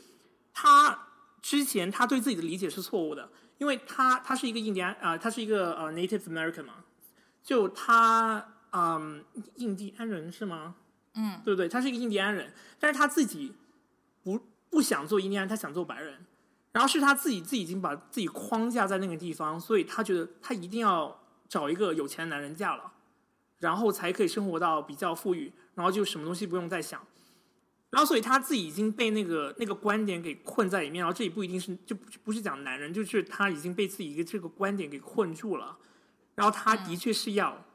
[0.54, 1.08] 他
[1.42, 6.76] 之前他对自己的理解是错误的，因为他他是一个印第安啊、他是一个呃 Native American 嘛，
[7.44, 9.24] 就他嗯
[9.56, 10.76] 印第安人是吗？
[11.16, 11.68] 嗯，对不对？
[11.68, 13.54] 他是一个印第安人，但是他自己
[14.24, 14.40] 不
[14.70, 16.26] 不想做印第安人，他想做白人。
[16.72, 22.92] 然后是他自己自己已经把自己框架在那个地方，所以他觉得他一定要找一个有钱的男人嫁了，
[23.58, 27.02] 然后才可以生活到比较富裕，然后就什么东西不用再想。
[27.90, 35.76] 然后所以他自己已经被那个那个观点给困在里面，然后这里不一定是就不不是讲男人，就是他已经被自己一个这个观点给困住了，
[36.36, 37.66] 然后他的确是要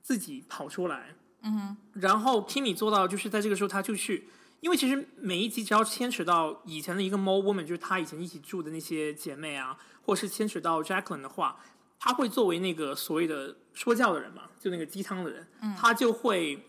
[0.00, 4.26] 自己跑出来，嗯然后 Kimi 做到就是在这个时候他就去，
[4.62, 11.58] 因为其实每一集只要牵扯到以前的一个 Mo Woman，就是她以前一起住的那些姐妹啊，或是牵扯到 Jacqueline 的话，
[11.98, 16.64] 她会作为那个所谓的说教的人嘛，就那个鸡汤的人，她就会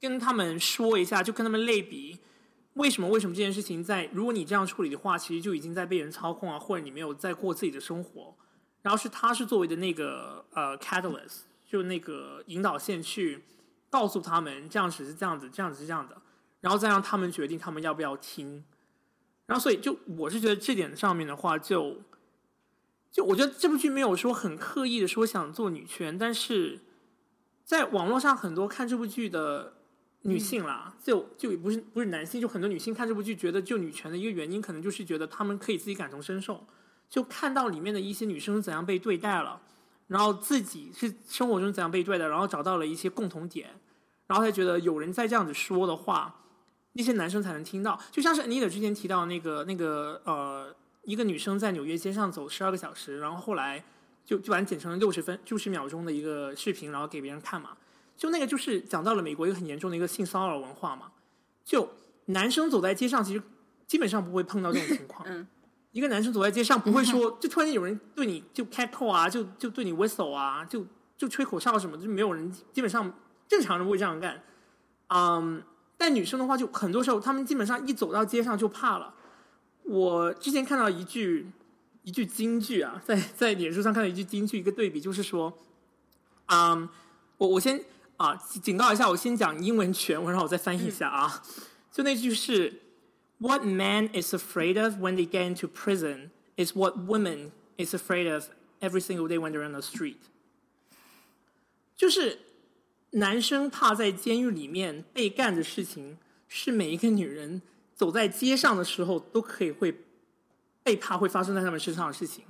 [0.00, 2.18] 跟他们说一下，就跟他们类比。
[2.74, 3.08] 为什么？
[3.08, 4.08] 为什么这件事情在？
[4.14, 8.34] 如果你这样处理的话，其实就已经在被人操控啊，或者你没有在过自己的生活。
[8.80, 13.44] 然后是他是作为的那个呃 catalyst，就那个引导线去
[13.90, 16.16] 告诉他们这样子是这样子，这样子是这样的，
[16.60, 18.64] 然后再让他们决定他们要不要听。
[19.46, 22.02] 然后所以就我是觉得这点上面的话就，
[23.10, 26.80] 就我觉得这部剧没有说很刻意的说想做女权，但是
[27.64, 29.74] 在网络上很多看这部剧的
[30.22, 36.64] 女性啦，就就也不是不是男性，就很多女性看这部剧觉得就女权的一个原因，可能就是觉得她们可以自己感同身受，
[37.08, 39.60] 就看到里面的一些女生怎样被对待了，
[40.06, 43.80] 然后自己是生活中怎样被对待，然后找到了一些共同点，
[44.28, 46.42] 然后才觉得有人在这样子说的话，
[46.92, 47.98] 那些男生才能听到。
[48.10, 53.84] 就像是 Anita 之前提到那个那个呃，一个女生在纽约街上走十二个小时，然后后来
[54.24, 57.76] 就就把它剪成了六十分六十秒钟的一个视频，然后给别人看嘛。
[58.16, 61.12] 就那个就是讲到了美国一个很严重的一个性骚扰文化嘛。
[61.64, 61.88] 就
[62.26, 63.42] 男生走在街上，其实
[63.86, 65.26] 基本上不会碰到这种情况。
[65.28, 65.46] 嗯
[65.92, 70.86] 一个男生走在街上不会说，就突然间有人对你就 cat call 啊，就就对你 whistle 啊，就
[71.16, 73.12] 就吹口哨什么，就没有人，基本上
[73.48, 74.40] 正常人不会这样干。
[75.08, 75.60] 嗯，
[76.00, 79.12] 但女生的话，就很多时候她们基本上一走到街上就怕了。
[79.82, 81.46] 我之前看到一句
[82.04, 85.52] 一句金句啊，在在脸书上看到一句金句，一个对比，就是说，
[86.46, 86.88] 嗯，
[87.36, 87.84] 我我先
[88.16, 91.42] 啊警告一下，我先讲英文全文，然后我再翻译一下啊。
[91.92, 92.80] 就那句是
[93.36, 98.32] What man is afraid of when they get into prison is what woman is afraid
[98.32, 98.46] of
[98.80, 100.16] every single day when they're on the street。
[101.94, 102.38] 就是
[103.10, 106.16] 男生怕在监狱里面被干的事情，
[106.48, 107.60] 是每一个女人
[107.94, 110.04] 走在街上的时候都可以会
[110.82, 112.44] 被怕会发生在他们身上的事情。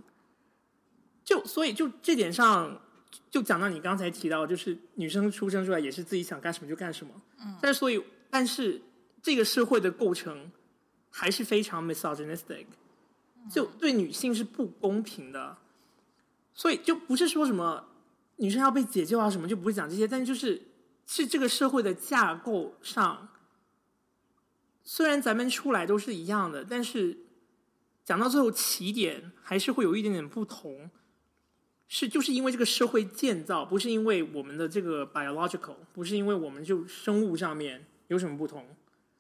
[1.25, 2.81] 就所以就这点上，
[3.31, 7.13] 就讲到你刚才提到，就是女生出生出来也是自己想干什么就干什么。
[7.41, 7.57] 嗯。
[7.63, 8.83] 但是所以，但是
[9.23, 10.51] 这个社会的构成
[11.09, 12.67] 还是非常 misogynistic，
[13.51, 15.57] 就对女性是不公平的。
[16.53, 17.87] 所以就不是说什么
[18.41, 20.61] 女生要被解救啊什么，就不会讲这些，但就是
[21.07, 23.29] 是这个社会的架构上，
[24.83, 27.19] 虽然咱们出来都是一样的，但是
[28.05, 30.91] 讲到最后起点还是会有一点点不同。
[31.93, 38.65] 是就是因为这个社会建造，不是因为我们的这个 biological，不是因为我们就生物上面有什么不同，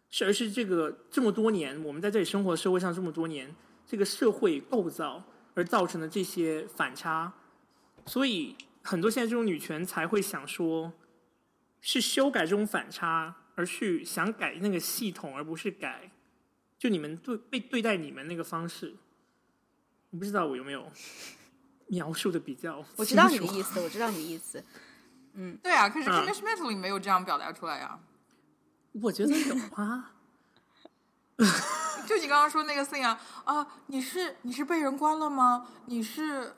[0.08, 3.52] 是而是这个这么多年我们在这里生活社会上这么多年，
[3.84, 7.32] 这个社会构造而造成的这些反差，
[8.06, 10.93] 所以很多现在这种女权才会想说，
[11.81, 16.11] 是修改这种反差，而去想改那个系统，而不是改
[16.78, 18.97] 就你们对被对待你们那个方式。
[20.11, 20.91] 我不知道我有没有
[21.89, 23.62] 描述的比较，我知道你的意。
[23.62, 24.64] 思，我知道你的意思。
[25.35, 28.01] 嗯对啊，可是嗯 English Metal 里没有这样表达出来啊。
[28.93, 30.12] 我觉得有啊，
[32.09, 35.68] 就你刚刚说那个 thing 啊啊，你是你是被人关了吗？
[35.87, 36.53] 你是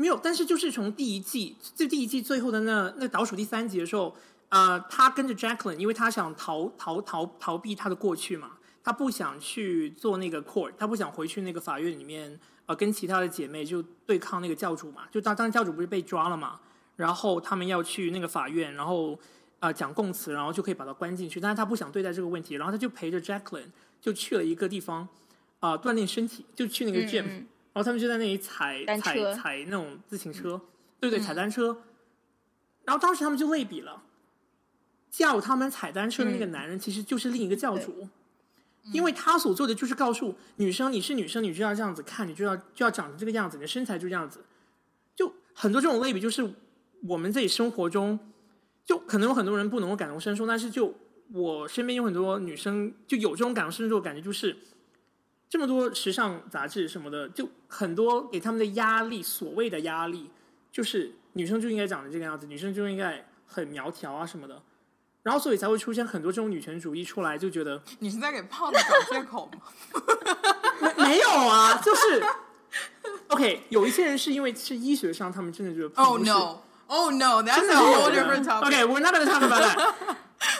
[0.00, 4.14] 没有，但是就是从第一季，就第一季最后的那那倒数第三集的时候，
[4.48, 8.52] 呃，他跟着 Jacqueline，因为他想逃逃逃逃避他的过去嘛，
[8.84, 15.02] 他不想去做那个 court，他不想回去那个法院里面，呃，跟其他的姐妹就对抗那个教主嘛。
[15.10, 16.60] 就当当时教主不是被抓了嘛，
[16.94, 19.18] 然后他们要去那个法院，然后
[19.58, 21.40] 呃讲供词，然后就可以把他关进去。
[21.40, 23.66] 但是他不想对待这个问题，然后他就陪着 Jacqueline
[24.00, 25.08] 就去了一个地方，
[25.58, 30.60] 啊、锻炼身体，就去那个 gym，、嗯然后他们就在那里踩踩踩那种自行车，
[30.98, 31.82] 对对，踩单车。
[32.84, 34.02] 然后当时他们就类比了，
[35.10, 38.08] 教他们踩单车的那个嗯男人其实就是另一个教主，
[38.92, 44.42] 因为他所做的就是告诉女生，你是女生，你就要这样子看，你就要就要长成这个样子，你的身材就这样子。
[45.14, 46.50] 就很多这种类比，就是
[47.06, 48.18] 我们自己生活中，
[48.86, 50.94] 就可能有很多人不能够感同身受，但是就
[51.32, 54.56] 我身边有很多女生就有这种感同身受的感觉，就是
[55.48, 60.30] 这么多时尚杂志什么的，就很多给他们的压力，所谓的压力，
[60.70, 64.62] 就是女生就应该长成这个样子，女生就应该很苗条啊什么的。
[65.22, 69.60] 然后，所以才会出现很多这种女权主义出来，就觉得你是在给胖子找借口吗？
[70.80, 72.24] 没没有啊，就是
[73.28, 73.62] OK。
[73.68, 76.62] 有一些人是因为是医学上，他们真的觉得胖 Oh no!
[76.86, 77.42] Oh no!
[77.42, 78.70] That's 真 a whole 的 different topic.
[78.70, 79.94] Okay, we're not going to talk about that.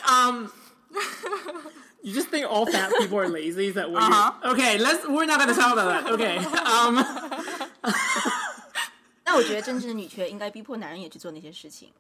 [0.07, 0.51] Um,
[2.08, 3.68] you just think all fat people are lazy?
[3.68, 4.34] Is that what Uh-huh.
[4.44, 4.52] you?
[4.52, 5.08] Okay, let's.
[5.08, 6.12] We're not going to talk about that.
[6.14, 6.38] Okay.
[6.66, 7.04] Um,
[9.26, 11.92] 那我觉得真正的女权应该逼迫男人也去做那些事情，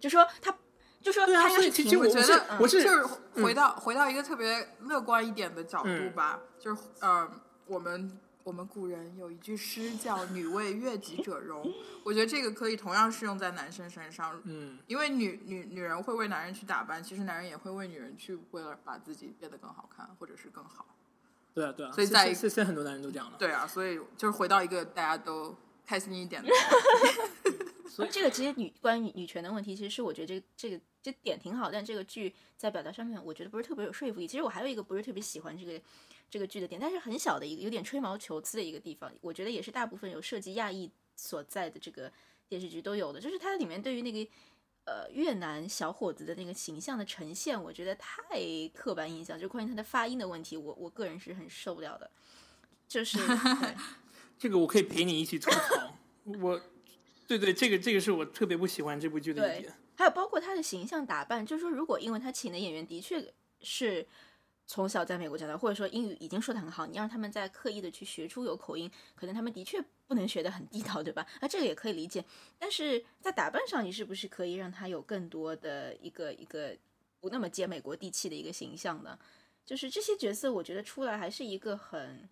[0.00, 0.54] 就说他，
[1.00, 7.30] 就说对啊他要是停所以其实我我觉得我是就是回到、回到一个特别乐观一点的角度嗯吧，就是呃，
[7.66, 8.18] 我们
[8.49, 11.71] 我们古人有一句诗叫“女为悦己者容”，
[12.03, 14.41] 我觉得这个可以同样适用在男生身上。
[14.45, 20.83] 嗯，因为女女女人会为男人去打扮，其实男人也会为女人去为了把自己变得更好看，或者是更好。
[21.53, 21.91] 对啊，对啊。
[21.91, 23.37] 所以在现现在很多男人都这样了。
[23.37, 26.49] 对啊，所以就是回到一个大家都开心一点的。
[27.87, 34.27] 所 以这个其实女关于女权的问题，其实是我觉得这个这个这点挺好，但这个剧在表达上面，我觉得不是特别有说服力。
[34.27, 35.79] 其实我还有一个不是特别喜欢这个
[36.29, 42.11] 这个剧的点，但是很小的一个有点吹毛求疵的一个地方，我觉得也是大部分有涉及亚裔所在的这个
[42.47, 44.31] 电视剧都有的，就是它里面对于那个。
[44.85, 48.39] 呃，越南小伙子的那个形象的呈现，我觉得太
[48.73, 52.09] 刻板印象，就关于他的发音的问题，我我个人是很受不了的。
[52.87, 53.19] 就是
[54.39, 55.93] 这个我可以陪你一起吐槽。
[56.41, 56.59] 我，
[57.27, 64.07] 对对，这个这个是我特别不喜欢这部剧的一点。，还有包括他的形象打扮，就是说，如果因为他请的演员的确是
[64.71, 71.25] 从小在美国长大，或者说英语已经说的很好，你让他们再刻意的去学出有口音，可能他们的确不能学得很地道，对吧？
[71.41, 72.23] 那这个也可以理解。
[72.59, 76.77] 但是在打扮上，你是不是可以让他有更多的一个一个
[77.19, 79.17] 不那么接美国地气的一个形象呢？
[79.65, 82.29] 就是这些角色，我觉得出来还是一个很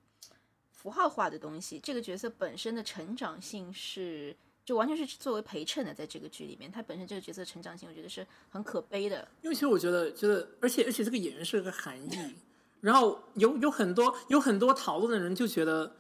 [0.70, 1.80] 符号化的东西。
[1.80, 4.38] 这个角色本身的成长性是。
[4.68, 9.26] 就完全是作为陪衬的，在这个剧里面，他本身这个角色成长性，我觉得是很可悲的。
[9.41, 12.36] 因为其实我觉得，觉得，而且而且这个演员是个韩裔，
[12.82, 15.95] 然后有有很多有很多讨论的人就觉得，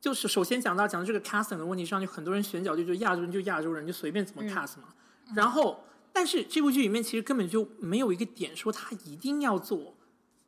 [0.00, 4.94] 就是首先讲到讲到这个 casting 的问题上，就很多人选角就觉得亚洲人就亚洲人就随便怎么 cast 嘛，
[5.34, 9.96] 然后但是这部剧里面其实根本就没有一个点说他一定要做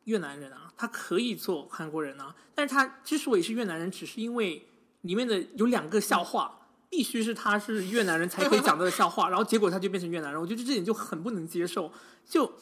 [0.04, 4.64] 越南人啊，他可以做韩国人啊，但是他之所以是越南人，只是因为
[5.00, 6.60] 里面的有两个笑话。
[6.94, 11.92] 必须是他是越南人才可以讲到的笑话，然后结果他就变成越南人，我觉得这点就很不能接受。
[12.24, 12.52] 就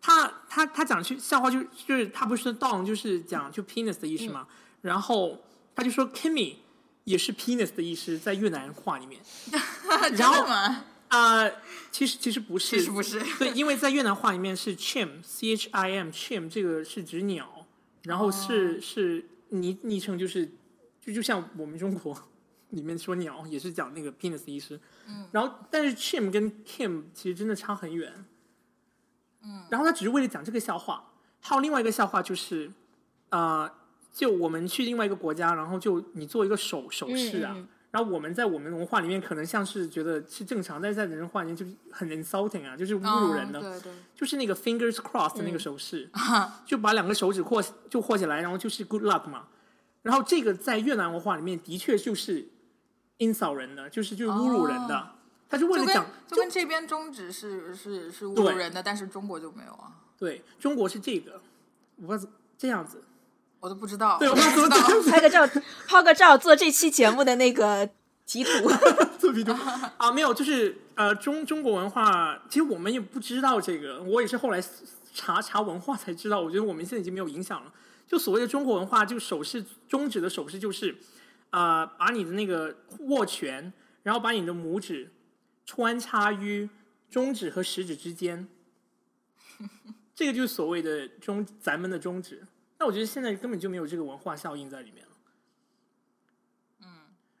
[0.00, 4.48] 他他他讲去笑话就就是他不是 dong 就是讲就 penis 的意思嘛，
[4.82, 5.40] 然后
[5.72, 6.56] 他就说 Kimmy
[7.04, 9.20] 也是 penis 的意思，在越南话里面
[10.18, 10.84] 然后的吗？
[11.06, 11.48] 啊、
[11.92, 17.64] 其实其实不是，其实不是对，因为在越南话里面是 chim c h i m chim 这个是指鸟，
[18.02, 20.50] 然后是、是昵昵称就是
[21.00, 22.12] 就就像我们中国
[22.70, 28.12] 里面说鸟也是讲那个 penis 医师，嗯，然后但是 chim 跟 kim 其实真的差很远，
[29.42, 31.04] 嗯，然后他只是为了讲这个笑话，
[31.40, 32.70] 还有另外一个笑话就是，
[33.30, 33.70] 呃，
[34.12, 37.52] 就我们去另外一个国家，然后就你做一个手手势啊。
[37.56, 43.58] 嗯嗯然后我们在我们文化里面可能像是觉得是正常，但是在人话里面就是很 insulting 啊，就是侮辱人的。
[43.58, 46.10] 嗯对对，就是那个 fingers crossed 的那个手势，
[46.66, 49.46] 就把两个手指扩就扩起来，然后就是 good luck 嘛。
[50.02, 52.46] 然后这个在越南文化里面的确就是
[53.18, 54.96] insult 人的，就是就是侮辱人的。
[54.96, 55.06] 哦
[55.48, 61.40] 他就为了讲，就跟这边中指是是是侮辱人的，但是中国就没有啊，对中国是这个，
[62.02, 63.04] 我不知道这样子，
[63.60, 64.34] 我都不知道，对，我。
[65.08, 65.46] 拍个照，
[65.86, 67.88] 拍个照，做这期节目的那个
[68.26, 68.68] 题图。
[69.20, 69.52] 特别多
[69.96, 74.60] 啊，没有，就是呃，中中国文化，其实我们也不知道这个，我也是后来
[75.14, 76.40] 查查文化才知道。
[76.40, 77.72] 我觉得我们现在已经没有影响了。
[78.08, 80.96] 就所谓的中国文化，就手势中指的手势就是，
[81.50, 83.72] 呃，把你的那个握拳，
[84.02, 85.10] 然后把你的拇指
[85.64, 86.68] 穿插于
[87.08, 88.46] 中指和食指之间，
[90.14, 92.46] 这个就是所谓的中咱们的中指。
[92.78, 95.12] 那我觉得现在根本就没有这个文化效应在里面了。
[96.82, 96.88] 嗯，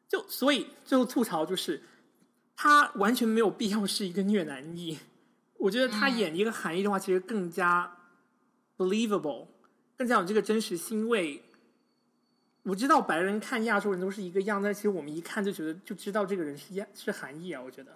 [0.08, 1.82] 就所以最后吐槽就是，
[2.54, 4.98] 他完全没有必要是一个越南裔。
[5.58, 7.98] 我觉得他演一个韩裔的话，其实更加
[8.78, 9.48] believable，
[9.96, 11.00] 更加有这个真实性。
[11.00, 11.42] 因为
[12.66, 17.62] 我知道白人看亚洲人都是一个样，但其实我们一看就觉得就知道这个人是亚是韩裔啊。
[17.64, 17.92] 我觉得。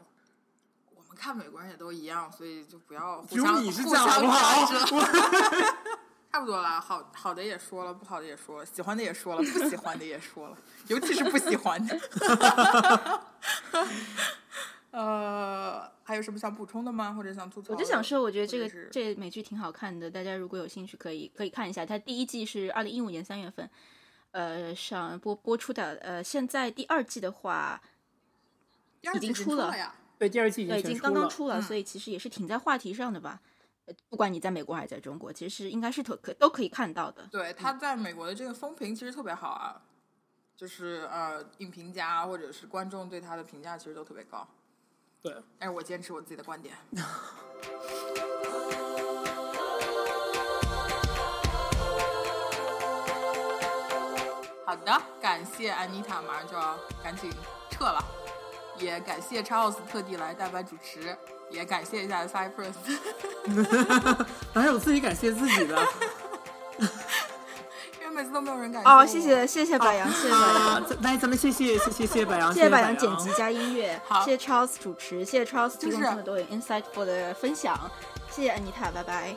[0.94, 5.06] 我们看美国人也都一样，所以就不要互相你是这样互相好不好
[6.30, 10.56] 差不多了，好好的也说了，不好的也说了，喜欢的也说了，不喜欢的也说了，
[10.86, 12.00] 尤其是不喜欢的。
[14.92, 17.12] 呃，还有什么想补充的吗？
[17.12, 17.72] 或者想吐槽？
[17.74, 21.84] 我就想说，我觉得这个这美剧挺好看的，大家如果有兴趣可以可以看一下。
[21.84, 23.68] 它第一季是二零一五年三月份，
[24.32, 27.80] 呃上播播出的，呃现在第二季的话，
[29.00, 29.74] 第二季已经出了。
[30.18, 30.98] 对，第二季已对，已经。
[30.98, 33.40] 刚刚出了，嗯所以其实也是挺在话题上的吧。
[33.86, 37.26] 呃不管你在美国还是在中国，其实应该是都可都可以看到的。
[37.30, 39.82] 对，他在美国的这个风评其实特别好啊，
[40.56, 44.46] 就是呃，影评家或者是观众对他的评价其实都特别高。
[45.22, 46.76] 对，但是我坚持我自己的观点。
[54.70, 57.28] 好的，感谢安妮塔，马上就要赶紧
[57.72, 58.00] 撤了，
[58.78, 61.16] 也感谢 Charles 特地来代班主持，
[61.50, 62.74] 也感谢一下 Cypress。
[64.54, 65.76] 哪有自己感谢自己的？
[68.00, 70.46] 因为每次都没有人感谢哦，谢谢谢谢白杨，谢谢白羊。
[70.46, 77.76] 啊，来，咱们谢谢谢谢谢谢白杨，谢谢白羊羊剪辑加音乐， 好谢谢 Charles 主持，谢谢 Charles 提供就是这么多有 insightful 的分享，
[78.30, 79.34] 谢谢安妮塔，拜拜。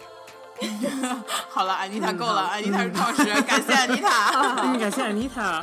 [1.50, 4.32] 好了，安妮塔够了，安妮塔是创始人， 感谢安妮塔，
[4.64, 5.62] 嗯，感谢 Anita。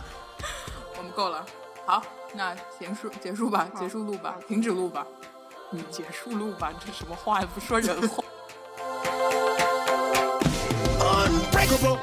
[0.96, 1.44] 我们够了。
[1.86, 2.02] 好，
[2.34, 5.06] 那结束结束吧，结束录吧，停止录吧。
[5.72, 8.22] 嗯，结束录吧，这什么话也不说人话。
[11.00, 11.98] Unbreakable,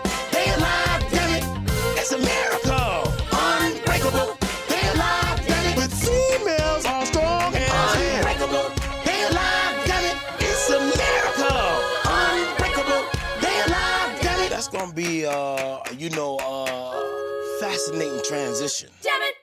[14.98, 18.90] be uh, you know, uh, fascinating transition.
[19.04, 19.37] Jack